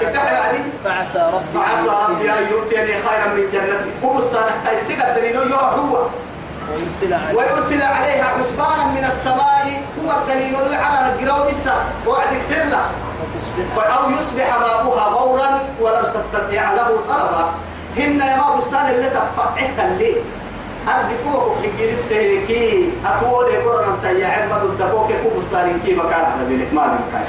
وولدا 0.04 0.22
ادعي 0.22 0.36
عدي 0.36 0.58
فعسى 0.84 1.30
ربي 1.34 1.44
فعسى 1.54 2.12
ربي 2.12 2.30
أن 2.30 2.48
يؤتيني. 2.50 2.92
خيرا 2.92 3.26
من 3.34 3.50
جنتي 3.52 3.90
كبستان 4.02 4.44
حتى 4.44 4.74
يسقى 4.74 5.10
الدليل 5.10 5.36
يروح 5.36 5.62
هو. 5.62 6.06
ويرسل 6.70 7.14
عليه. 7.14 7.38
ويرسل 7.38 7.82
عليها 7.82 8.24
حسبانا 8.24 8.84
من 8.84 9.04
السماء. 9.04 9.82
هو 10.04 10.10
الدليل 10.20 10.74
على 10.74 11.12
الجراوم 11.12 11.48
السا 11.48 11.74
وعدك 12.06 12.40
سلة. 12.40 12.80
أو 13.76 14.10
يصبح 14.10 14.58
ماؤها 14.60 15.04
غورا 15.08 15.60
ولن 15.80 16.12
تستطيع 16.14 16.72
له 16.72 16.88
طلبا. 17.08 17.50
هن 17.96 18.20
يا 18.20 18.36
ما 18.36 18.56
بستان 18.56 18.90
اللي 18.90 19.10
تفعحت 19.10 19.78
اللي 19.78 20.16
أردي 20.88 21.14
كوكو 21.24 21.54
حقين 21.54 21.88
السيكي. 21.92 22.92
أتولي 23.06 23.56
قرنا 23.56 23.96
تيا 24.02 24.26
عمد 24.26 24.62
الدكوك 24.62 25.12
كو 25.22 25.38
بستان 25.38 25.80
كي 25.84 25.94
مكان. 25.94 26.24
على 26.24 26.44
بيلك 26.48 26.74
ما 26.74 26.86
بينكاش 26.86 27.28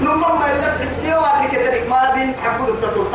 نمم 0.00 0.20
ما 0.20 0.50
اللي 0.50 0.62
تحدي 0.62 1.14
وارك 1.14 1.50
كترك 1.52 1.86
ما 1.88 2.10
بين 2.14 2.34
حقود 2.44 2.68
التطور 2.68 3.06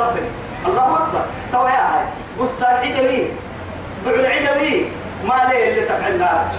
الله 0.66 0.98
أكبر. 0.98 1.22
تو 1.52 1.68
يا 1.68 1.72
هاي. 1.74 2.06
بستان 2.42 2.76
عدوي 2.76 3.28
بعد 4.06 4.26
عدوي 4.26 4.86
ما 5.24 5.52
ليه 5.52 5.70
اللي 5.70 5.82
تفعلنا 5.82 6.52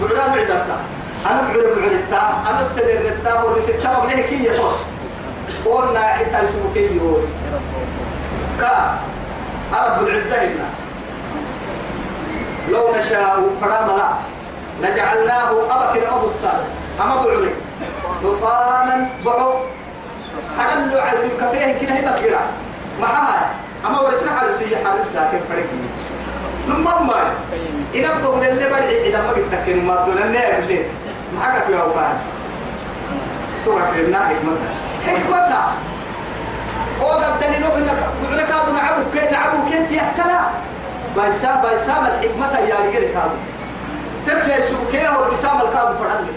بعد 0.00 0.12
عدتا 0.38 0.76
أنا 1.26 1.40
بعد 1.42 1.56
بعد 1.56 1.92
التا 1.92 2.22
أنا 2.50 2.60
السدر 2.60 2.84
التا 3.08 3.42
ورسل 3.42 3.78
تمام. 3.82 4.06
ليه 4.06 4.22
كي 4.26 4.44
يصور 4.44 4.78
قولنا 5.64 6.00
عدتا 6.00 6.46
كي 6.74 6.96
يقول. 6.96 7.20
كا. 8.60 8.98
رب 9.72 10.06
العزة 10.08 10.36
إنا 10.42 10.68
لو 12.68 12.94
نشاء 12.98 13.40
فرام 13.60 13.88
لا 13.96 14.08
لجعلناه 14.88 15.50
أبكر 15.50 16.08
أبو 16.16 16.26
أستاذ. 16.26 16.60
أما 17.00 17.14
بعري 17.16 17.50
نطاما 18.24 19.08
بعو 19.24 19.52
حرلو 20.58 20.98
على 21.00 21.18
الكافيه 21.26 21.78
كده 21.78 21.94
هيبقى 21.94 22.22
كده 22.22 22.38
معها 23.00 23.50
أما 23.86 24.00
ورسنا 24.00 24.52
سيح 24.52 24.86
على 24.86 25.00
الساكن 25.00 25.38
فرقي 25.48 25.78
نمم 26.68 26.84
ما 26.84 27.32
إذا 27.94 28.08
بقول 28.22 28.44
اللي 28.44 28.66
بدعي 28.66 29.08
إذا 29.08 29.22
ما 29.22 29.32
لك 29.32 29.76
ما 29.84 30.04
دون 30.06 30.18
النار 30.18 30.58
اللي 30.58 30.84
معك 31.36 31.64
يا 31.70 31.82
وفان 31.82 32.16
توقف 33.64 33.96
لنا 33.96 34.18
حكمتها 34.18 34.74
حكمتها. 35.06 35.72
فوق 37.00 37.26
الدليل 37.26 37.64
انك 37.64 37.98
بعرك 38.30 38.50
هذا 38.50 38.72
نعبو 38.72 39.02
كي 39.14 39.30
نعبو 39.30 39.70
كي 39.70 39.86
تيكلا 39.86 40.40
بايسا 41.16 41.56
بايسا 41.62 41.92
الحكمة 41.92 42.58
يا 42.58 42.74
رجل 42.88 43.04
هذا. 43.04 43.36
تبقى 44.26 44.62
سوكيه 44.62 45.08
والبسام 45.08 45.56
الكاد 45.56 45.96
فرحان 45.96 46.24
لك 46.24 46.34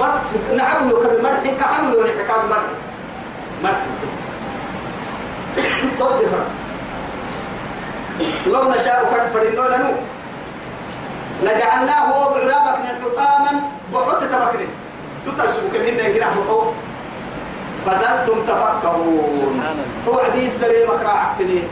بس 0.00 0.14
نعبو 0.56 0.88
يوكب 0.88 1.10
المرح 1.10 1.42
كحنو 1.60 1.92
يوريك 1.92 2.16
كاد 2.16 2.50
مرح 2.50 2.62
مرح 3.62 3.80
تضي 5.98 6.26
فرح 6.32 6.48
لو 8.46 8.70
نشاء 8.70 9.04
فرد 9.06 9.30
فرنو 9.32 9.68
لنو. 9.68 9.92
لجعلناه 11.42 12.10
بعرابك 12.30 12.78
من 12.78 13.02
حطاما 13.02 13.60
بحط 13.92 14.20
تبكني 14.20 14.66
تترسل 15.26 15.68
كمهن 15.72 15.98
يجرح 16.10 16.28
بحوه 16.28 16.72
فزلتم 17.86 18.42
تفكرون. 18.46 19.62
توعدي 20.06 20.44
يستري 20.44 20.86
مكرا 20.86 21.08
عقتني 21.08 21.62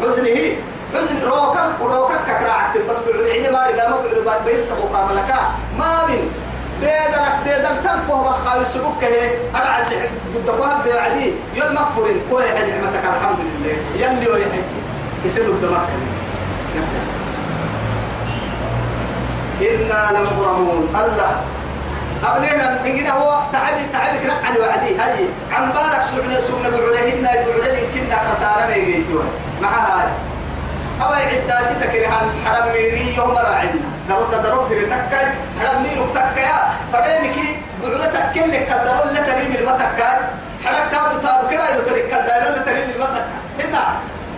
حزنه 0.00 0.56
حزن 0.94 1.28
روكت 1.28 1.80
وروكت 1.80 2.28
عقتني 2.30 2.82
بس 2.88 2.96
بعرعي 3.06 3.50
ما 3.50 3.66
رجع 3.66 3.88
ما 3.88 3.96
بعرع 4.24 4.38
بيس 4.44 4.72
وقام 4.72 5.08
لك 5.16 5.34
ما 5.78 6.06
من 6.06 6.41
ديدلك 6.82 7.34
ديدل 7.44 7.76
تنقه 7.84 8.22
بخال 8.22 8.66
سبوك 8.66 9.04
هي 9.04 9.30
أرعى 9.54 9.82
اللي 9.82 10.08
ضد 10.34 10.48
قوها 10.50 10.82
بعدي 10.86 11.32
يوم 11.54 11.74
مغفورين 11.74 12.20
كوي 12.30 12.44
نعمتك 12.44 13.04
الحمد 13.04 13.38
لله. 13.38 13.76
يلي 13.96 14.28
ويحي 14.32 14.62
يسيد 15.24 15.44
الدمك 15.44 15.88
إنا 19.60 20.18
لمغرمون. 20.18 20.88
الله. 20.94 21.32
أبنينا 22.24 22.80
بقينا 22.82 23.12
هو 23.12 23.42
تعبي 23.52 23.84
تعبي 23.92 24.30
على 24.44 24.60
وعدي. 24.60 24.96
هاي. 24.98 25.26
عن 25.52 25.72
بالك 25.72 26.02
سبنا 26.02 26.40
سبنا 26.40 26.68
بعرهن 26.68 27.22
بعرهن 27.22 27.78
كنا 27.94 28.18
خسارة 28.34 28.74
يجيتوا 28.74 29.22
مع 29.62 29.68
هاي 29.68 30.08
أو 31.02 31.12
يعد 31.12 31.50
كرهان 31.92 32.26
حرام 32.46 32.68
ميري. 32.72 33.14
يوم 33.16 33.30
راعنا 33.30 33.91
نرد 34.08 34.42
درب 34.42 34.68
في 34.68 34.86
تكاي. 34.86 35.26
حرام 35.60 35.82
ميرو 35.82 36.06
تكايا 36.06 36.58
فريمك 36.92 37.36
بعرتك 37.82 38.32
كلك 38.34 38.66
كدرون 38.66 39.08
لتريم 39.14 39.56
المتكاي 39.60 40.16
حرام 40.64 40.88
كادو 40.92 41.18
تاب 41.22 41.50
كده 41.50 41.64
يترك 41.70 42.06
كدرون 42.12 42.52
لتريم 42.56 42.90
المتكاي 42.94 43.24
هنا 43.60 43.84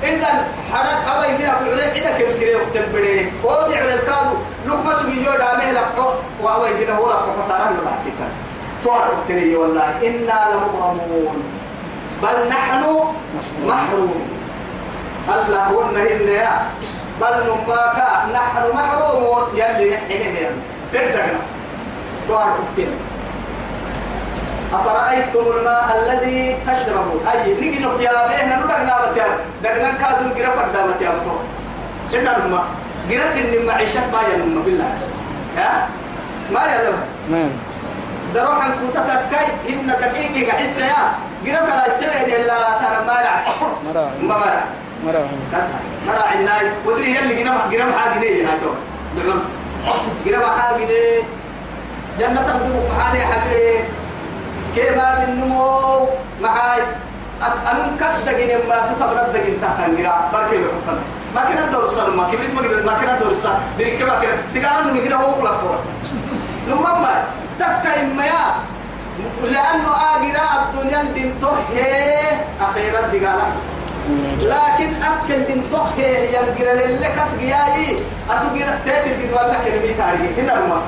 إذا 0.03 0.29
حرام 0.73 0.99
أو 1.09 1.31
يدينا 1.31 1.53
بعرهن 1.53 1.91
إذا 1.99 2.11
كنت 2.19 2.37
كريه 2.41 2.57
وتنبريه 2.57 3.33
وبيعر 3.45 3.89
الكادو 3.89 4.35
لوك 4.67 4.81
ما 4.87 4.95
سوي 4.95 5.13
يود 5.13 5.41
عمه 5.41 5.73
لقو 5.73 6.11
وأو 6.43 6.67
يدينا 6.67 6.93
هو 6.93 7.11
لقو 7.11 7.43
خسارة 7.43 7.71
يبعتك 7.71 8.19
تعرف 8.85 9.19
كني 9.29 9.57
والله 9.57 9.89
إنا 10.07 10.39
لمغرمون. 10.51 11.45
بل 12.23 12.49
نحن 12.49 12.83
محرومون 13.67 14.29
الله 15.29 15.65
هو 15.65 15.83
النهي. 15.83 16.49
بل 17.21 17.35
نماك 17.47 17.99
نحن 18.35 18.63
محرومون. 18.75 19.45
يلي 19.55 19.91
نحن 19.95 20.11
هي 20.11 20.51
تدقنا 20.93 21.39
تعرف 22.29 22.57
كتير 22.73 22.89
أفرأيتم 24.73 25.45
الماء 25.57 25.87
الذي 26.03 26.57
تشربون؟ 26.67 27.27
أي 27.33 27.55
نيجي 27.55 27.85
نطيا 27.85 28.11
بينا 28.29 28.57
ندقنا 28.57 28.95
متيا 29.11 29.27
دقنا 29.63 29.93
كادو 29.93 30.35
جرا 30.37 30.51
فردا 30.51 30.87
متيا 30.87 31.11
بتو 31.11 31.37
شنا 32.13 32.37
الماء 32.37 32.65
جرا 33.11 33.27
سن 33.29 33.67
معيشة 33.67 34.01
ما 34.13 34.21
ينم 34.35 34.63
بالله. 34.63 34.91
ها؟ 35.57 35.89
ما 36.53 36.63
يلم 36.73 36.99
نعم. 37.31 37.51
دروح 38.35 38.69
كوتا 38.81 39.03
تكاي. 39.31 39.47
إن 39.69 39.87
دقيقة 39.87 40.53
حس 40.59 40.79
يا. 40.81 41.03
جرا 41.45 41.61
فلا 41.61 41.87
سمع 42.01 42.21
إلا 42.27 42.57
سنة 42.81 43.01
ما 43.07 43.17
يعرف 43.21 43.59
مرة 45.05 45.29
مرا 46.07 46.23
عناي 46.23 46.67
ودري 46.87 47.17
يلي 47.17 47.35
جنم 47.71 47.93
حاجة 47.99 48.21
ليه 48.21 48.47
هاتو. 48.49 48.71
نعم. 49.17 49.41
جنم 50.27 50.43
حاجة 50.59 50.85
ليه 50.87 51.23
جنة 52.21 52.43
تقدم 52.43 52.75
معاني 52.99 53.21
حبيبي. 53.21 53.85
كيما 54.75 55.07
بالنمو 55.19 56.09
معاي. 56.43 56.83
أنم 57.43 57.97
كد 58.01 58.25
جنم 58.39 58.69
ما 58.69 58.77
تتبرد 58.89 59.37
جن 59.47 59.61
تحت 59.63 59.89
الجرا 59.89 60.31
بركي 60.33 60.57
بحفن 60.59 60.99
ما 61.35 61.41
كنا 61.49 61.67
دور 61.73 61.89
صار. 61.89 62.11
ما 62.11 62.25
كبرت 62.33 62.55
ما 62.55 62.63
كنا 62.63 62.83
ما 62.87 62.95
كنا 63.01 63.19
دور 63.19 63.35
صار. 63.43 63.61
بركي 63.79 64.05
ما 64.05 64.15
كنا 64.21 64.37
سيجارة 64.49 64.83
من 64.83 65.05
كنا 65.05 65.17
هو 65.17 65.35
كلا 65.41 65.53
فورا 65.59 65.79
نمما 66.69 67.25
تبكى 67.59 68.01
إما 68.03 68.25
يا. 68.27 68.45
لأنه 69.45 69.91
آجرا 70.11 70.45
الدنيا 70.63 71.03
بنته 71.15 71.53
أخيرا 72.61 73.01
دقالة 73.01 73.47
لكن 74.41 74.91
أتكن 75.03 75.39
من 75.49 75.65
طه 75.73 76.03
ينقر 76.37 76.69
لك 77.03 77.19
أسقياي 77.19 77.97
أتقر 78.31 78.69
تأتي 78.87 79.15
الجدوان 79.15 79.47
لك 79.51 79.61
كلمة 79.65 79.95
تاريخ. 79.99 80.39
هنا 80.39 80.55
رما 80.55 80.83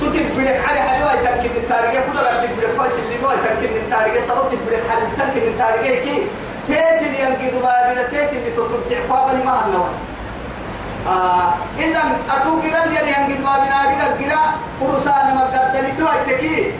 تتبرك 0.00 0.60
على 0.68 0.80
حلوة 0.80 1.12
يتنكن 1.12 1.50
من 1.54 1.64
تاريخ. 1.68 1.90
كذا 1.90 2.46
تتبرك 2.46 2.76
كويس 2.76 2.92
اللي 2.98 3.16
ما 3.22 3.34
يتنكن 3.34 3.74
من 3.74 3.90
تاريخ. 3.90 4.14
سوى 4.28 4.44
تتبرك 4.50 4.82
حل 4.90 5.16
سنك 5.16 5.34
من 5.36 5.54
تاريخ. 5.58 6.04
كي 6.04 6.26
تأتي 6.68 7.06
اللي 7.06 7.20
ينقر 7.22 7.58
بابنا 7.62 8.02
تأتي 8.02 8.36
اللي 8.38 8.50
تتبرك 8.50 9.02
قابل 9.10 9.44
ما 9.44 9.66
هنوا 9.66 9.86
آه 11.08 11.54
إذا 11.78 12.02
أتوقر 12.36 12.74
اللي 12.84 12.98
ينقر 12.98 13.40
بابنا 13.46 13.78
كذا 13.90 14.06
قرا 14.20 14.44
قرصان 14.80 15.34
مقدمي 15.34 15.92
توي 15.98 16.18
تكي. 16.26 16.72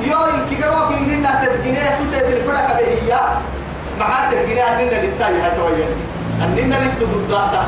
يو 0.00 0.18
ينكروا 0.26 0.86
في 0.88 0.94
إننا 0.98 1.44
تدقينه 1.44 1.98
تتأتي 1.98 2.32
الفرق 2.36 2.68
بهي 2.78 3.20
معاد 4.00 4.32
الجنيه 4.34 4.62
أننا 4.72 5.06
للتاي 5.06 5.40
هاي 5.40 5.50
تويا 5.56 5.86
أننا 6.44 6.76
للتضداتا 6.84 7.62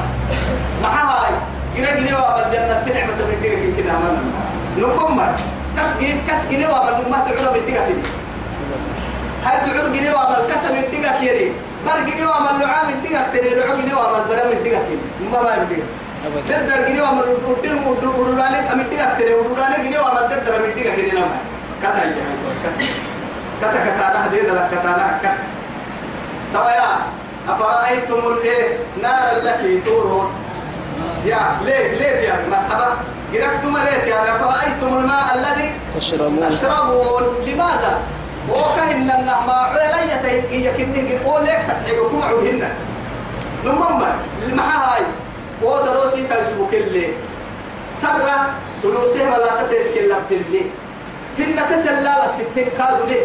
مع 0.83 0.88
هاي. 0.88 1.33
جنيه 1.77 1.95
جنيه 2.01 2.14
وابل 2.14 2.51
جنة 2.53 2.83
نعمة 2.95 3.19
من 3.29 3.38
ديك 3.43 3.53
يمكن 3.53 3.91
أمانا 3.91 4.23
نقوم 4.79 5.21
كس 5.77 5.91
كس 6.29 6.43
جنيه 6.51 6.69
وابل 6.69 7.11
ما 7.11 7.19
تعرف 7.27 7.41
من 7.55 7.61
تبي 7.67 7.79
هاي 7.79 7.95
تعرف 9.64 9.87
جنيه 9.95 10.12
وابل 10.12 10.53
كس 10.53 10.64
من 10.71 10.85
ديك 10.91 11.07
كيري 11.21 11.53
بر 11.87 11.99
جنيه 12.11 12.27
وابل 12.27 12.61
لعام 12.61 12.87
من 12.88 13.03
ديك 13.03 13.19
تري 13.33 13.55
لعام 13.55 13.81
جنيه 13.81 13.95
وابل 13.95 14.29
برا 14.29 14.45
من 14.51 14.59
كيري 14.64 14.79
ما 15.33 15.43
ما 15.43 15.57
من 15.57 15.69
ديك 15.69 15.85
أبدا. 16.27 16.67
در 16.69 16.88
جنيه 16.88 17.03
وابل 17.03 17.29
ودين 17.47 17.75
ودورانك 17.87 18.67
أمين 18.73 18.87
ديك 18.91 19.01
تري 19.19 19.35
ودورانك 19.35 19.81
جنيه 19.81 20.01
وابل 20.01 20.29
در 20.47 20.59
من 20.62 20.75
ديك 20.75 20.95
كيري 20.95 21.11
نما 21.11 21.37
كتا 21.83 22.05
يا 22.05 22.12
كتا 23.62 23.79
كتا 23.87 24.05
أنا 24.11 24.27
هدي 24.27 24.41
ذلك 24.41 24.69
كتا 24.73 24.88
أنا 24.95 25.19
كتا 25.23 25.33
تويا 26.55 26.93
أفرأيتم 27.49 28.27
الإيه؟ 28.33 28.79
نار 29.03 29.37
التي 29.43 29.81
تورون. 29.81 30.31
يا 31.25 31.57
ليه؟ 31.65 31.89
ليه 31.95 32.29
يا 32.29 32.47
مرحبا؟ 32.51 32.97
جركتم 33.33 33.77
ليه 33.77 34.13
يا 34.15 34.37
أفرأيتم 34.37 34.99
الماء 34.99 35.25
الذي 35.35 35.71
تشربون. 35.97 36.51
تشربون؟ 36.51 37.23
لماذا؟ 37.47 37.99
وكأن 38.51 39.11
النعمة 39.11 39.53
عليا 39.53 40.21
هي 40.51 40.73
كني 40.73 41.19
قول 41.19 41.45
لك 41.45 41.61
تتحيقكم 41.69 42.23
عبهن 42.23 42.69
نمما 43.65 44.15
المحاهاي 44.47 45.03
ودروسي 45.63 46.23
تنسبك 46.23 46.75
اللي 46.75 47.09
سرة 47.97 48.51
تلوسيه 48.83 49.27
ولا 49.27 49.53
ستتكلم 49.53 50.19
في 50.29 50.35
اللي 50.35 50.63
هن 51.39 51.57
تتلال 51.71 52.09
الستين 52.09 52.69
كادوا 52.79 53.07
ليه 53.07 53.25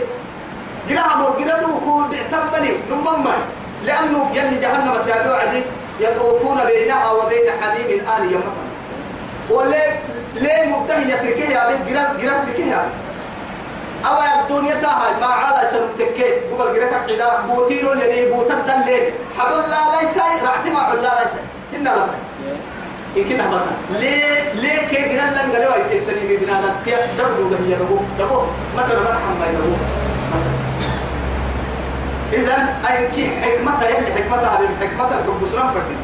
جرام 0.89 1.21
وجرام 1.21 1.71
وكود 1.71 2.15
اعتبني 2.15 2.71
نمما 2.91 3.35
لأنه 3.85 4.29
يلي 4.33 4.57
جهنم 4.61 4.93
تابعوا 5.07 5.37
عدي. 5.37 5.61
يطوفون 5.99 6.57
بينها 6.65 7.11
وبين 7.11 7.47
حميم 7.61 7.99
الآن 7.99 8.31
يوم. 8.31 8.43
وليه 9.49 9.99
ليه 10.35 10.65
مبتهي 10.65 11.03
يتركه 11.11 11.49
يا 11.55 11.67
بيت 11.67 11.81
جرام 11.89 12.17
جرام 12.21 12.45
تركه 12.45 12.65
يا 12.65 12.85
أو 14.05 14.17
الدنيا 14.41 14.75
تاها 14.75 15.19
ما 15.21 15.25
على 15.25 15.69
سنم 15.71 15.89
تكيه 15.99 16.33
قبل 16.59 16.75
جرام 16.75 16.93
عدا. 16.93 17.41
بوتيرون 17.47 17.99
يعني 17.99 18.25
بوتن 18.31 18.65
دليل 18.67 19.13
حد 19.37 19.51
الله 19.51 20.01
ليس. 20.01 20.17
رعت 20.17 20.67
ما 20.67 20.93
الله 20.93 21.11
ليس. 21.21 21.33
إن 21.75 21.87
الله 21.87 22.15
يمكن 23.15 23.39
هذا 23.39 23.71
ليه 23.89 24.53
ليه 24.53 24.87
كي 24.87 25.01
جرام 25.15 25.29
لن 25.29 25.51
قالوا 25.53 25.75
يتني 25.91 26.23
من 26.29 26.37
بنا 26.41 26.55
نتيا 26.81 26.97
دبوا 27.17 27.49
ده 27.49 27.57
هي 27.67 27.75
دبوا 27.75 27.99
دبوا 28.19 28.43
مثلا 28.77 28.99
ما 28.99 29.13
حمى 29.23 29.47
دبوا 29.57 29.77
إذا 32.33 32.75
أي 32.89 33.07
كي 33.15 33.25
حكمتها 33.41 33.89
يلي 33.89 34.11
حكمتها 34.13 34.59
حكمتها 34.81 35.19
الحب 35.19 35.47
سلام 35.51 35.67
فردين 35.73 36.01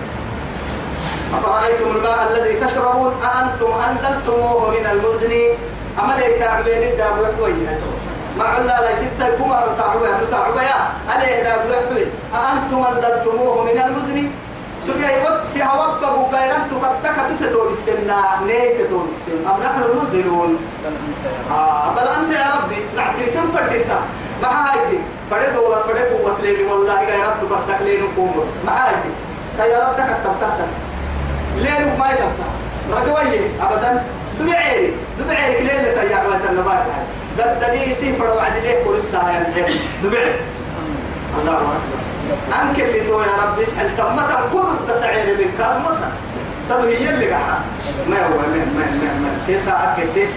أفرأيتم 1.34 1.96
الماء 1.96 2.20
الذي 2.32 2.54
تشربون؟ 2.66 3.14
أأنتم 3.24 3.72
أنزلتموه 3.90 4.70
من 4.70 4.86
المزن. 4.92 5.34
أما 6.00 6.14
لي 6.14 6.40
تعبين 6.40 6.84
الداب 6.92 7.14
وحوية 7.22 7.80
ما 8.38 8.44
علا 8.44 8.82
لا 8.82 8.96
ستة 8.96 9.30
كما 9.38 9.76
تعبوا 9.78 10.08
تعبوا 10.32 10.62
يا 10.62 10.80
ألي 11.16 11.44
داب 11.44 11.62
وحوي 11.70 12.06
أأنتم 12.34 12.84
أنزلتموه 12.84 13.64
من 13.64 13.82
المزن؟ 13.86 14.32
سجى 14.84 15.12
وقت 15.24 15.54
هوبوا 15.58 16.28
غيران 16.34 16.62
تقطك 16.72 17.16
تتتو 17.30 17.68
بالسنة 17.68 18.18
نيت 18.48 18.82
تتو 18.82 19.00
بالسنة 19.00 19.56
أم 19.56 19.64
نحن 19.64 19.82
المنزلون؟ 19.84 20.58
آه 21.52 21.94
بل 21.94 22.08
أنت 22.08 22.34
يا 22.34 22.56
ربي. 22.56 22.80
نعترف 22.96 23.56
فردتا 23.56 24.00
مع 24.44 24.52
هاي 24.52 25.00
فرد 25.32 25.58
ولا 25.58 25.84
فرد 25.84 25.98
قوة 25.98 26.42
ليني 26.42 26.64
والله 26.64 27.02
يا 27.02 27.26
رب 27.30 27.50
تبتك 27.50 27.82
لين 27.82 28.02
قوم 28.18 28.46
مع 28.66 28.74
هاي 29.60 29.72
يا 29.72 29.80
رب 29.80 29.98
تك 29.98 30.18
تبتك 30.26 30.68
لين 31.58 32.00
ما 32.00 32.08
يتبتك 32.12 32.52
ردوية 32.92 33.50
أبدا. 33.62 34.04
دبعيري 34.40 34.94
دبعيري 35.20 35.64
لين 35.64 35.96
تيا 35.96 36.16
عوات 36.16 36.50
النبات 36.50 36.84
هاي 36.88 37.04
ددني 37.38 37.94
سيفر 37.94 38.28
وعد 38.28 38.52
ليه 38.64 38.84
كل 38.84 38.96
الساعة 38.96 39.30
يعني. 39.32 39.66
دبعيري 40.04 40.36
الله 41.42 41.54
أكبر. 41.54 42.00
أنك 42.62 42.80
اللي 42.80 43.00
تو 43.00 43.22
يا 43.22 43.28
رب. 43.44 43.60
اسحل 43.60 43.96
تمتا 43.98 44.50
كل 44.54 44.68
تتعير 44.88 45.38
بالكرمتا 45.38 46.12
سبب 46.64 46.86
هي 46.86 47.10
اللي 47.10 47.32
قاعد. 47.32 47.62
ما 48.10 48.18
هو 48.26 48.30
ما 48.30 48.48
ما 48.48 48.86
ما 48.86 49.20
ما 49.22 49.30
كي 49.48 49.60
ساعات 49.60 50.00
قد 50.00 50.28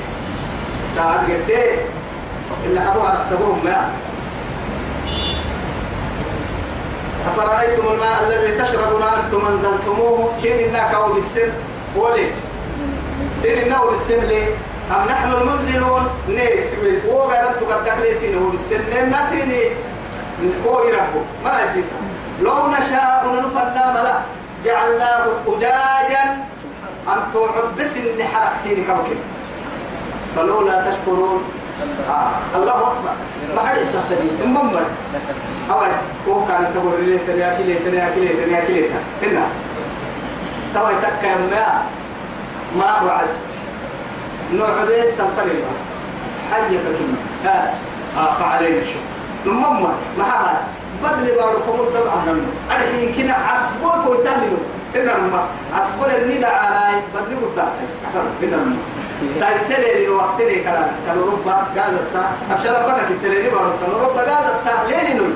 ساعات 0.97 1.21
قد 1.21 1.51
اللي 2.67 2.81
أبوها 2.81 3.27
تبوهم 3.31 3.61
ما. 3.65 3.91
أفرأيتم 7.27 7.83
الماء 7.89 8.23
الذي 8.27 8.63
تشربون 8.63 9.03
أنتم 9.03 9.47
أنزلتموه؟ 9.47 10.33
سين 10.43 10.67
الناك 10.67 10.95
أو 10.95 11.13
بالسر. 11.13 11.49
ولي 11.97 12.27
سين 13.43 13.59
الناك 13.63 13.87
بالسر 13.89 14.21
ليه؟ 14.21 14.47
أم 14.91 15.09
نحن 15.09 15.33
المنزلون؟ 15.33 16.09
نيس 16.29 16.67
وغير 17.09 17.49
أنتم 17.51 17.67
قد 17.67 17.85
دخلي 17.85 18.15
سين 18.15 18.43
هو 18.43 18.51
بالسر. 18.51 18.81
نينا 18.95 19.27
سيني. 19.27 19.63
هو 20.67 20.83
يربو 20.83 21.21
ما 21.45 21.63
يسيسا 21.65 21.97
لو 22.43 22.67
نشاء 22.67 23.43
نفنا 23.45 23.93
ملأ. 23.93 24.21
جعلناه 24.65 25.27
أجاجا. 25.47 26.25
أنتم 27.09 27.47
عبس 27.57 27.97
النحاك 27.97 28.55
سيني 28.55 28.85
كوكب 28.85 29.17
فلولا 30.37 30.91
تشكرون 30.91 31.43
آه. 32.09 32.57
الله 32.57 32.73
أكبر. 32.77 33.13
ما 33.57 33.61
حد 33.69 33.77
يتهتبي 33.77 34.31
المهم 34.45 34.71
أول 35.71 35.89
هو 36.29 36.47
كان 36.47 36.71
تقول 36.75 37.05
لي 37.05 37.19
ترياكي 37.19 37.63
لي 37.63 37.75
ترياكي 37.75 38.21
لي 38.21 38.29
ترياكي 38.29 38.73
لي 38.73 38.89
هنا 39.23 39.47
توا 40.75 40.91
يتكى 40.91 41.35
ما. 41.51 41.83
ما. 42.79 43.03
وعز 43.07 43.29
نوع 44.53 44.85
بيس 44.85 45.17
سنفري 45.17 45.65
حي 46.53 46.79
فكنا 46.79 47.17
ها. 47.45 47.75
آه 48.19 48.35
فعلينا 48.35 48.85
شو 48.85 48.99
المهم 49.51 49.83
ما 50.19 50.25
هذا 50.25 50.63
بدل 51.05 51.35
باركم 51.37 51.79
طبعا 51.95 52.41
الحين 52.71 53.15
كنا 53.15 53.35
عصبوك 53.35 54.07
ويتهلوا 54.07 54.59
إنما 54.97 55.29
ما. 55.33 55.47
عصبوا 55.79 56.07
الندى 56.07 56.47
على 56.47 57.01
بدل 57.15 57.37
قدام 57.53 57.69
إنما 58.43 58.77
تايسلي 59.41 60.07
لو 60.07 60.17
وقتني 60.17 60.61
كلام. 60.61 60.91
كانوا 61.07 61.27
ربا 61.33 61.57
غازتا 61.77 62.25
أبشر 62.51 62.77
بك 62.87 62.99
كتلني 63.09 63.49
بارو 63.51 63.71
كانوا 63.81 64.03
ربا 64.05 64.23
غازتا 64.23 64.75
ليلي 64.89 65.15
نوي 65.15 65.33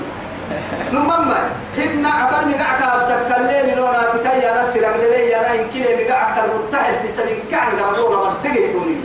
نمم 0.93 1.33
هن 1.79 2.07
عفرني 2.07 2.55
قاعك 2.55 2.83
أبتكلم 2.83 3.67
لو 3.77 3.87
أنا 3.87 4.11
في 4.13 4.19
كي 4.19 4.51
أنا 4.51 4.67
سيرك 4.73 4.97
لي 4.97 5.37
أنا 5.37 5.55
إن 5.55 5.67
كلي 5.73 6.05
بقاعك 6.05 6.37
المتحل 6.45 6.97
سيسلين 7.03 7.41
كعن. 7.51 7.79
قرروا 7.79 8.31
بدقي 8.31 8.73
توني 8.73 8.97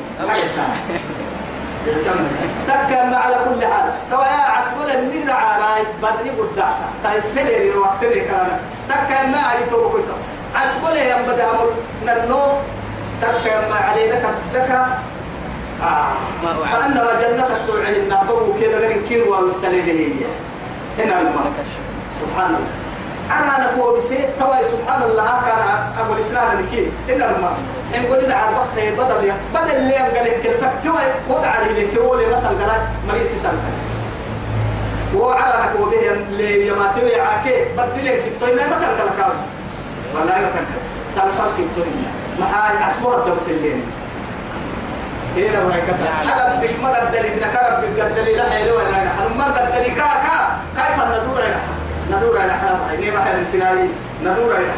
تكلم 2.68 3.14
على 3.14 3.36
كل 3.46 3.66
حال. 3.66 3.90
توا 4.12 4.26
يا 4.26 4.44
عسبول 4.58 4.90
النيل 4.92 5.30
عراي 5.30 5.84
بدري 6.02 6.32
بدعتا 6.38 6.88
تايسلي 7.04 7.70
لو 7.70 7.82
وقتني 7.82 8.22
كلام. 8.30 8.60
تكلم 8.90 9.32
ما 9.32 9.38
علي 9.38 9.66
توبك 9.70 10.10
عسبول 10.56 10.96
يا 10.96 11.22
بدأ 11.28 11.50
أمر. 11.52 11.70
ننو 12.06 12.42
تكا 13.22 13.70
ما 13.70 13.76
علينا 13.76 14.16
كتك 14.16 14.72
آه. 15.84 16.14
فأنما 16.72 17.12
جنتك 17.22 17.68
توعي 17.68 18.00
النابو 18.00 18.54
كذا 18.62 18.80
غير 18.80 19.02
كير 19.10 19.30
ومستليه 19.30 19.84
هي. 19.84 20.26
هنا 21.00 21.22
الماء 21.22 21.52
سبحان 22.22 22.56
الله. 22.56 22.72
أنا 23.32 23.66
نقول 23.66 23.98
بس 23.98 24.10
تواي 24.40 24.64
سبحان 24.72 25.04
الله. 25.04 25.42
كان 25.46 25.62
أبو 26.00 26.14
الإسلام 26.14 26.60
الكير 26.60 26.92
هنا 27.10 27.36
الماء 27.36 27.54
إن 27.96 28.06
قلت 28.06 28.24
إذا 28.24 28.36
عرفت 28.36 28.94
بدل 28.98 29.28
يا. 29.28 29.36
بدل 29.56 29.76
اللي 29.76 29.94
قال 29.94 30.26
لك 30.26 30.40
كتك 30.44 30.72
كوا 30.84 31.36
وضع 31.36 31.60
لي 31.60 31.72
اللي 31.72 32.28
مثلا؟ 32.28 32.72
قال 32.72 32.82
مريسي 33.10 33.38
سنة. 33.38 33.62
وعلى 35.16 35.54
نقول 35.66 35.90
به 35.90 36.12
اللي 36.12 36.68
يماتي 36.68 37.22
عاكي. 37.22 37.66
بدل 37.78 38.06
لك 38.06 38.24
الطين 38.28 38.56
ما 38.56 38.76
تنقل 38.76 39.10
كام 39.18 39.36
والله 40.16 40.36
ما 40.36 40.50
تنقل. 40.56 40.82
سالفة 41.16 41.46
الطين 41.46 42.21
محاي 42.40 42.78
عسبوها 42.84 43.18
الدرس 43.18 43.48
اللين 43.48 43.84
هنا 45.38 45.64
ما 45.64 45.76
يكتب 45.76 46.30
حلب 46.30 46.62
بك 46.62 46.80
ما 46.84 46.90
قدلي 46.90 47.30
بنا 47.30 47.48
كرب 47.48 47.82
بك 47.94 48.00
قدلي 48.02 48.36
لا 48.36 48.50
حلو 48.50 48.76
ولا 48.76 48.90
نحن. 48.90 49.38
ما 49.38 49.46
قدلي 49.46 49.90
كا 49.90 50.04
كا 50.04 50.58
كيف 50.78 50.98
ندور 51.06 51.40
إلى 51.40 51.56
ندور 52.12 52.40
حلب 52.40 52.78
عيني 52.90 53.12
ما 53.12 53.20
حلم 53.24 53.46
سناي 53.46 53.88
ندور 54.24 54.56
إلى 54.56 54.72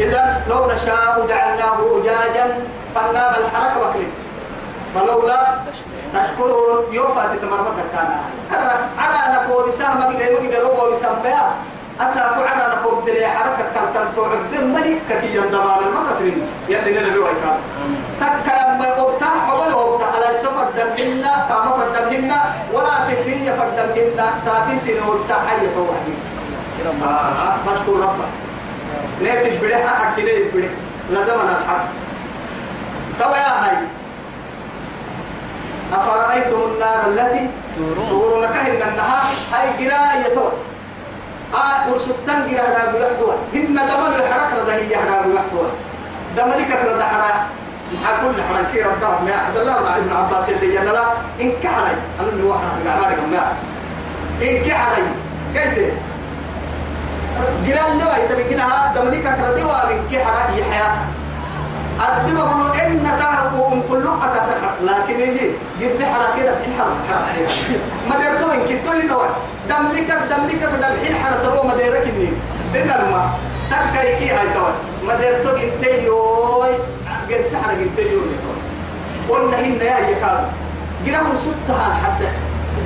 إذا 0.00 0.42
لو 0.48 0.70
نشاء 0.72 1.26
جعلناه 1.28 1.78
أجاجا 2.00 2.58
فنام 2.94 3.32
الحركة 3.44 3.88
وكلي. 3.88 4.06
فلولا 4.94 5.46
تشكرون 6.14 6.94
يوفى 6.94 7.20
تتمرمك 7.36 7.84
كان 7.92 8.06
أنا 8.52 8.72
على 8.98 9.34
نقول 9.34 9.68
بسام 9.68 9.98
ما 9.98 10.06
قدر 10.06 10.32
ما 10.32 10.58
قدر 10.58 10.90
بسام 10.92 11.14
بيا 11.22 11.42
أساكو 12.04 12.40
على 12.40 12.74
نقوم 12.74 13.04
تري 13.06 13.26
حركة 13.26 13.64
كالتن 13.74 14.06
توعد 14.16 14.38
بملي 14.52 14.98
ككي 15.08 15.36
يندمان 15.36 15.78
المقترين 15.86 16.46
يلي 16.68 16.90
نلبي 16.98 17.18
ويكا 17.18 17.52
تكا 18.20 18.58
ما 18.78 18.88
أبتا 19.02 19.30
حوي 19.46 19.68
أبتا 19.82 20.06
على 20.14 20.38
سفر 20.38 20.66
دمهنا 20.76 21.32
كما 21.48 21.70
فردمهنا 21.76 22.38
ولا 22.72 22.94
سفية 23.08 23.52
فردمهنا 23.58 24.26
سافي 24.44 24.76
سنو 24.78 25.18
بساحية 25.18 25.68
توحدي. 25.74 26.14
آه 27.04 27.56
مشكور 27.66 28.00
ربا. 28.00 28.26
نيت 29.22 29.46
البدع 29.46 29.86
حكي 29.86 30.22
لي 30.22 30.36
البدع 30.42 30.68
لزمنا 31.10 31.58
الحق 31.58 31.84
سوى 33.18 33.36
يا 33.36 33.52
هاي. 33.62 33.76
أفرأيتم 35.92 36.60
النار 36.72 37.00
التي 37.08 37.50
تورون 37.76 38.46
كهن 38.46 38.82
النهار؟ 38.88 39.32
هاي 39.52 39.68
قراية 39.78 40.34
تور 40.34 40.52
آه 41.54 41.90
ورسطان 41.92 42.48
جرا 42.50 42.62
هذا 42.62 42.92
بيحكوا 42.92 43.32
إن 43.54 43.74
دمر 43.74 44.16
الحرك 44.26 44.50
رده 44.62 44.74
هي 44.74 44.94
هذا 44.96 45.22
بيحكوا 45.26 45.66
دمر 46.36 46.62
كتر 46.70 46.96
ده 46.98 47.04
حرا 47.04 47.46
كل 48.00 48.42
حرا 48.42 48.62
كي 48.72 48.82
رده 48.82 49.08
ما 49.08 49.32
عبد 49.46 49.56
الله 49.56 49.76
بن 49.80 49.86
ابن 49.86 50.12
عباس 50.16 50.48
اللي 50.48 50.74
جنا 50.76 50.90
لا. 50.90 51.04
إن 51.40 51.52
كحري. 51.62 51.96
أنا 52.20 52.28
اللي 52.28 52.42
واحد 52.42 52.62
قاعد 52.86 53.18
ما 53.18 53.26
ما 53.30 53.52
إن 54.42 54.64
كحري. 54.68 55.02
قلت 55.54 55.92
جرا 57.66 57.88
اللي 57.92 58.02
هاي 58.04 58.28
تبي 58.28 58.44
كنا 58.44 58.64
هذا 58.66 59.00
ومن 59.00 59.22
كحرا 60.12 60.56
يحيى. 60.56 60.88
أدب 62.00 62.36
بقولوا 62.36 62.86
إن 62.86 63.08
تعرفوا 63.18 63.72
أم 63.72 63.82
فلقة 63.82 64.28
تحرق. 64.28 64.76
لكن 64.82 65.20
يجي 65.20 65.50
لي 65.80 66.06
حرا 66.06 66.36
كده 66.36 66.54
في 66.54 66.78
حرا 66.78 66.94
حرا 67.08 67.46
ما 68.08 68.16
درتوا 68.24 68.54
إن 68.54 68.60
كنتوا 68.68 68.94
لي 68.94 69.08
دم 69.72 69.84
لك 69.92 70.10
دم 70.30 70.94
حين 71.04 71.14
حرا 71.16 71.36
تروا 71.44 71.64
ما 71.64 71.74
ديرك 71.76 72.04
إني 72.12 72.28
إن 72.82 72.90
الماء 72.90 73.26
تبقى 73.70 74.12
يكي 74.12 74.30
هاي 74.30 74.48
توا. 74.54 74.70
ما 75.06 75.14
درتوا 75.14 75.56
إنت 75.58 75.82
يوي 76.04 76.72
غير 77.28 77.42
سحرة 77.42 77.72
إنت 77.72 77.98
يوي 77.98 78.36
قلنا 79.30 79.56
هنا 79.56 79.84
يا 79.84 80.08
يكاد 80.08 80.44
جرام 81.06 81.26
ستها 81.34 81.88
حتى 82.04 82.28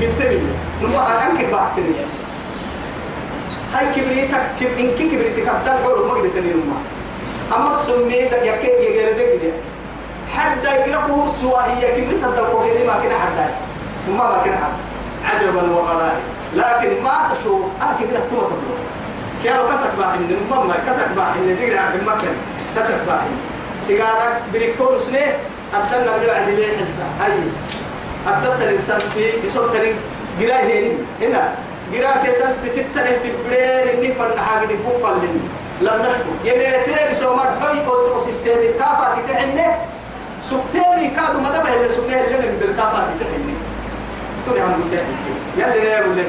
لي 0.01 0.41
نما 0.83 1.27
أنك 1.27 1.45
بعتني 1.53 1.95
هاي 3.75 3.87
كبريتك 3.95 4.43
كب 4.61 4.79
إنك 4.79 4.95
كبريتك 4.99 5.49
أبدال 5.49 5.85
قولوا 5.85 6.07
ما 6.09 6.15
قدرت 6.15 6.35
لي 6.37 6.53
نما 6.53 6.79
أما 7.57 7.81
السنة 7.81 8.31
ده 8.31 8.43
يكيد 8.43 8.75
يغير 8.81 9.13
ده 9.19 9.25
كده 9.25 9.53
حتى 10.37 10.69
يقرأ 10.91 11.01
هرسوا 11.15 11.63
هي 11.63 12.01
كبرت 12.01 12.25
الدقوة 12.25 12.65
غير 12.65 12.87
ما 12.87 12.93
كنا 13.03 13.19
حتى 13.19 13.47
وما 14.11 14.25
ما 14.29 14.39
كنا 14.45 14.57
حتى 14.57 14.83
عجبا 15.37 15.63
وغرائب. 15.73 16.36
لكن 16.55 17.03
ما 17.03 17.29
تشوف. 17.31 17.63
آه 17.83 17.93
كبرت 18.01 18.31
تو 18.31 18.37
تبلو 18.37 18.77
كانوا 19.45 19.73
كسك 19.73 19.91
باحن 19.99 20.37
مما 20.51 20.75
كسك 20.87 21.09
باحن 21.17 21.57
دقر 21.61 21.79
عبد 21.79 21.95
المكان 22.01 22.37
كسك 22.77 23.01
باحن. 23.07 23.31
سيجارة 23.83 24.41
بريكور 24.53 24.99
سنة 24.99 25.27
أبدلنا 25.75 26.17
بلو 26.17 26.31
عدي 26.31 26.57
ليه 26.57 26.67
حجبا 26.67 27.07
هاي. 27.21 27.33
أبدلت 28.27 28.63
الإنسان 28.63 29.01
سي 29.01 29.33
بصوت 29.47 29.77
ترين 29.77 29.95
قراء 30.41 30.93
هنا. 31.21 31.55
قراء 31.95 32.23
كيسان 32.25 32.55
سي 32.55 32.69
تتنه 32.69 33.19
تبرير 33.25 33.95
إني 33.95 34.15
فرنحاق 34.15 34.65
دي 34.65 34.75
بوقا 34.75 35.15
لني. 35.15 35.41
لم 35.81 36.03
نشكر 36.03 36.35
يبيتي 36.45 37.11
بسو 37.11 37.37
مرحوي 37.37 37.87
أو 37.87 38.25
سيستير 38.25 38.59
الكافة 38.71 39.23
تتعني. 39.23 39.67
سكتيري 40.43 41.09
كادو 41.17 41.41
مدبه 41.41 41.75
اللي 41.75 41.89
سكتير 41.89 42.25
اللي 42.25 42.49
من 42.49 42.59
بالكافة 42.61 42.99
تتعني. 43.19 43.55
توني 44.47 44.61
عم 44.61 44.73
بالله 44.73 45.05
يلي 45.57 45.81
لا 45.85 45.99
يقول 45.99 46.19
لك 46.19 46.27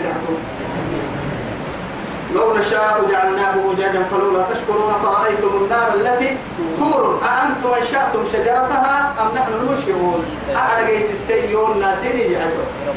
لو 2.35 2.57
نشاء 2.57 3.05
جعلناه 3.11 3.55
أجاجا 3.73 4.03
فلولا 4.11 4.41
تشكرون 4.53 4.93
فرأيتم 5.03 5.47
النار 5.63 5.93
التي 5.95 6.37
تمر 6.77 7.19
أأنتم 7.23 7.69
أنشأتم 7.81 8.25
شجرتها 8.33 9.13
أم 9.21 9.35
نحن 9.35 9.53
المنشئون 9.53 10.25
أعرق 10.55 10.95
السيون 10.95 11.79
ناسيني 11.79 12.21
يا 12.33 12.51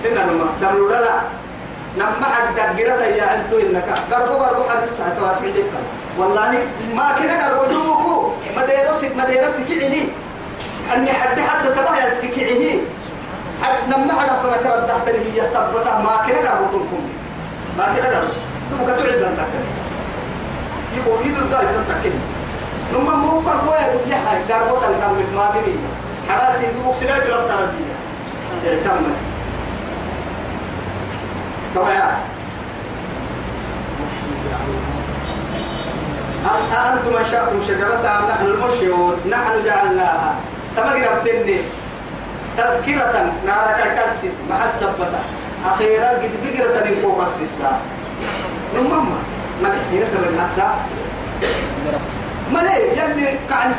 إنما 0.06 0.46
دملوا 0.62 0.90
لا 0.90 1.20
لما 1.96 2.26
عدد 2.26 2.80
قرأت 2.80 3.16
يا 3.16 3.24
عنتو 3.24 3.58
إنك. 3.58 3.84
قربوا 4.12 4.34
قربوا 4.46 4.70
حرب 4.70 4.82
الساعة 4.84 5.14
تواتعي 5.18 5.52
والله 6.18 6.66
ما 6.94 7.12
كنا 7.18 7.46
قربوا 7.48 7.66
دوكو 7.66 8.30
مديرسك 8.56 9.16
مديرسك 9.16 9.70
علي 9.70 10.08
أني 10.96 11.12
حد 11.12 11.40
حد 11.40 11.68
تبع 11.74 12.06
السكعه 12.06 12.78
نما 13.88 14.12
على 14.12 14.32
فنك 14.42 14.64
ردحت 14.66 15.08
هي 15.08 15.40
سبتها. 15.48 15.98
ما 15.98 16.14
كنا 16.26 16.50
تنكم. 16.72 17.02
ما 17.78 17.84
كنا 17.84 18.08
قربوا 18.08 18.34
تبقى 18.70 18.96
تعد 18.96 19.22
أن 19.22 19.36
تكن 19.36 19.64
يقول 20.96 21.26
يدو 21.26 21.40
الدار 21.40 21.62
تتكن 21.62 22.14
نما 22.94 23.14
مو 23.14 23.40
قربوا 23.40 23.74
يا 23.74 23.94
دنيا 23.94 24.16
هاي 24.16 24.52
قربوا 24.52 24.78
تنكم 24.78 25.36
ما 25.36 25.50
بني. 25.54 25.74
حراسي 26.28 26.66
دوك 26.72 26.94
سلاة 26.94 27.18
ربط 27.18 27.50
ردية. 27.50 27.96
اعتمت 28.66 29.16
طبعا 31.76 31.90
نشأتم 37.20 37.62
شجرتها. 37.68 38.30
نحن 38.30 38.46
المشيون 38.46 39.16
نحن 39.30 39.64
جعلناها. 39.64 40.34
تبقى 40.76 41.00
ربتني 41.00 41.58
تذكرة 42.60 43.32
نارك 43.46 43.80
كسس 43.98 44.36
مع 44.50 44.56
السبتة. 44.68 45.20
أخيرا 45.66 46.08
قد 46.08 46.30
بقرة 46.44 46.90
نكو 46.90 47.24
كسسها 47.24 47.78
نمم 48.76 49.06
ما 49.62 49.68
تحين 49.68 50.04
كمان 50.12 50.40
حتى 50.40 50.68
ما 52.52 52.58
ليه؟ 52.58 53.02
يلي 53.02 53.38
قاعد 53.50 53.74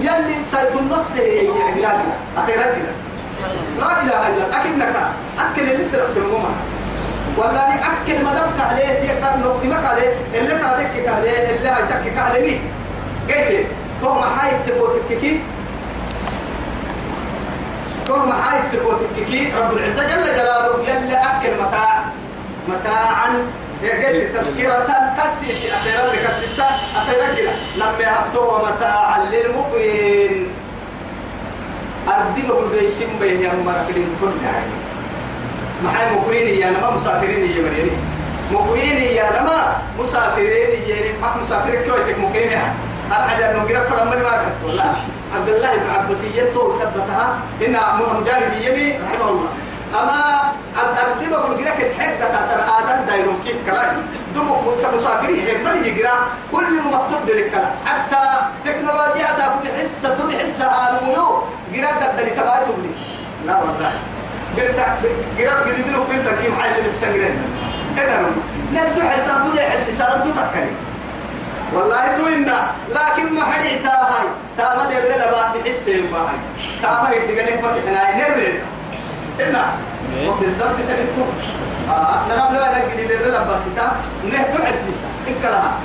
يلي 0.00 0.34
سيد 0.50 0.76
النص 0.80 1.16
يعني 1.16 1.48
أخيرا 2.36 2.62
كده. 2.62 2.92
لا 3.78 4.02
إله 4.02 4.28
إلا 4.28 4.28
الله. 4.28 4.60
أكنك. 4.60 4.96
أكل 5.38 5.70
اللي 5.70 5.84
سرقت 5.84 6.16
المهم 6.16 6.54
والله 7.38 7.74
أكل 7.74 8.24
ما 8.24 8.34
دمك 8.34 8.60
عليه 8.70 9.00
تيقى 9.00 9.38
نقتمك 9.38 9.84
عليه 9.84 10.12
اللي 10.34 10.50
تعدك 10.50 11.08
عليه 11.08 11.56
اللي 11.56 11.68
هيتكك 11.68 12.18
عليه 12.18 12.40
مين 12.40 12.60
قلت 13.28 13.66
توما 14.00 14.26
هاي 14.26 14.50
تبوتككي 14.66 15.40
توما 18.10 18.34
هاي 18.34 18.58
تبوتككي 18.72 19.52
رب 19.58 19.72
العزة 19.76 20.02
جل 20.02 20.26
جلاله 20.36 20.74
يلي 20.88 21.16
أكل 21.16 21.62
متاع 21.62 22.02
متاعا. 22.68 23.28
قلت 23.82 24.36
تذكرة 24.36 24.86
كسيسي 25.18 25.74
أخيرا 25.74 26.06
لك 26.06 26.30
الستة 26.30 26.64
أخيرا 26.96 27.34
كده 27.36 27.52
لما 27.76 27.98
يهبطوا 28.00 28.68
متاعا 28.68 29.18
للمؤمن. 29.24 30.46
أردي 32.08 32.42
بقول 32.48 32.68
بيسم 32.68 33.18
بين 33.20 33.42
يا 33.42 33.52
مركلين 33.66 34.16
كل 34.20 34.44
يعني. 34.44 34.72
ما 35.84 35.90
هي 35.90 36.14
مقويني 36.14 36.60
يا 36.60 36.70
نما 36.70 36.90
مسافرين 36.90 37.50
يا 37.50 37.62
مريني. 37.62 37.90
مقويني 38.52 39.14
يا 39.14 39.40
نما 39.40 39.76
مسافرين 39.98 40.70
يا 40.86 41.12
ما 41.22 41.36
مسافر 41.42 41.70
كويتك 41.70 42.18
مقيمة 42.18 42.62
هل 43.10 43.28
حاجة 43.30 43.50
إنه 43.50 43.62
قرأت 43.62 43.86
فرم 43.88 44.06
من 44.10 44.22
مارك 44.22 44.52
والله 44.64 44.94
عبد 45.34 45.48
الله 45.48 45.76
بن 45.76 45.90
عباسية 45.90 46.52
تو 46.54 46.72
سبتها. 46.72 47.38
إن 47.66 47.76
مجاهد 48.20 48.52
يمي 48.64 48.98
رحمه 49.04 49.28
الله. 49.30 49.48
أما 49.90 50.20
أردي 51.02 51.26
بقول 51.30 51.58
قرأت 51.58 51.92
تحب 51.92 52.18
تتر 52.18 52.60
آدم 52.78 53.06
دايلون 53.06 53.38
كيف 53.44 53.56
كلام 53.66 53.96
دبوا 54.34 54.76
مسافرين 54.96 55.40
هي 55.46 55.54
من 55.64 55.84
يقرأ 55.84 56.14
كل 56.52 56.74
مفتوح 56.86 57.20
ذلك 57.26 57.54
حتى 57.86 58.22
تكنولوجيا 58.64 59.26
سأكون 59.36 59.66
حصة 59.78 60.14
توني 60.14 60.38
حصة 60.38 60.66
آلميو 60.88 61.42
قرأت 61.74 62.02
قدري 62.02 62.30
تبعتم 62.30 62.78
لي 62.82 62.92
لا 63.46 63.56
والله. 63.56 63.92
قرأت 64.56 64.98
قرأت 65.38 65.66
قدري 65.66 65.82
دلوك 65.82 66.06
بنتك 66.10 66.38
كيف 66.38 66.60
حاجة 66.60 66.82
بسنجرين. 66.92 67.42
كده 67.96 68.16
نمو. 68.20 68.30
نتو 68.72 69.02
حتى 69.10 69.32
تولي 69.44 69.60
حسي 69.60 69.92
سارة 69.92 70.16
تتكلي 70.24 70.72
والله 71.74 72.16
توينا 72.16 72.58
لكن 72.90 73.34
ما 73.34 73.42
حد 73.44 73.64
اعتاهاي 73.64 74.26
تاما 74.56 74.88
دي 74.88 74.98
اللي 74.98 75.14
لبا 75.24 75.42
بحس 75.54 75.88
يباهاي 75.88 76.38
تاما 76.82 77.10
يدقنك 77.10 77.62
ما 77.64 77.72
كحنا 77.72 78.16
نرد 78.18 78.60
هنا 79.40 79.64
وبالضبط 80.26 80.76
تنتو 80.88 81.24
أنا 82.26 82.44
قبل 82.44 82.56
أن 82.56 82.74
أجد 82.74 82.98
اللي 83.10 83.38
لبا 83.38 83.58
ستا 83.58 83.92
نهتو 84.32 84.58
حسيسا 84.64 85.08
إكلها 85.28 85.78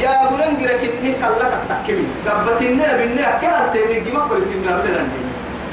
يا 0.00 0.28
بورن 0.28 0.58
جرك 0.60 0.80
إني 1.00 1.12
كلا 1.12 1.46
كتكمي 1.62 2.06
قبتنا 2.26 2.96
بنا 2.96 3.38
كارت 3.42 3.74
من 3.76 4.04
جمع 4.04 4.26
بريتنا 4.26 4.76
بلنا 4.76 5.06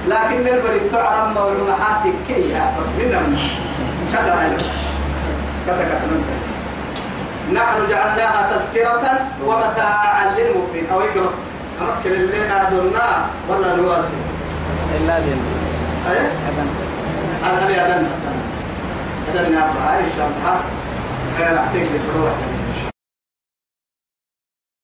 لكن 0.08 0.48
البريد 0.48 0.92
تعلم 0.92 1.34
مولونا 1.34 1.76
حاتي 1.76 2.14
كي 2.28 2.50
يا 2.50 2.72
فرنا 2.76 3.22
كذا 4.14 4.34
هاي 4.40 4.58
كذا 5.66 5.84
كذا 5.84 6.06
من 6.12 6.24
نحن 7.54 7.90
جعلناها 7.90 8.58
تذكرة 8.58 9.12
ومتاعا 9.46 10.26
للمؤمن 10.38 10.84
أو 10.94 11.02
يقرأ 11.02 11.30
أمكن 11.82 12.12
اللي 12.12 12.48
نادرنا 12.48 13.26
ولا 13.50 13.76
نواسي 13.76 14.14
إلا 14.98 15.20
دين 15.20 15.42
أيه؟ 16.12 16.32
أنا 17.44 17.66
أبي 17.66 17.82
أدنى 17.82 18.08
أدنى 19.36 19.58
أبا 19.60 19.80
هاي 19.88 20.00
إن 20.00 20.10
شاء 20.18 20.28
الله 20.28 20.60
أحتاج 21.60 21.88
للروح 21.88 22.32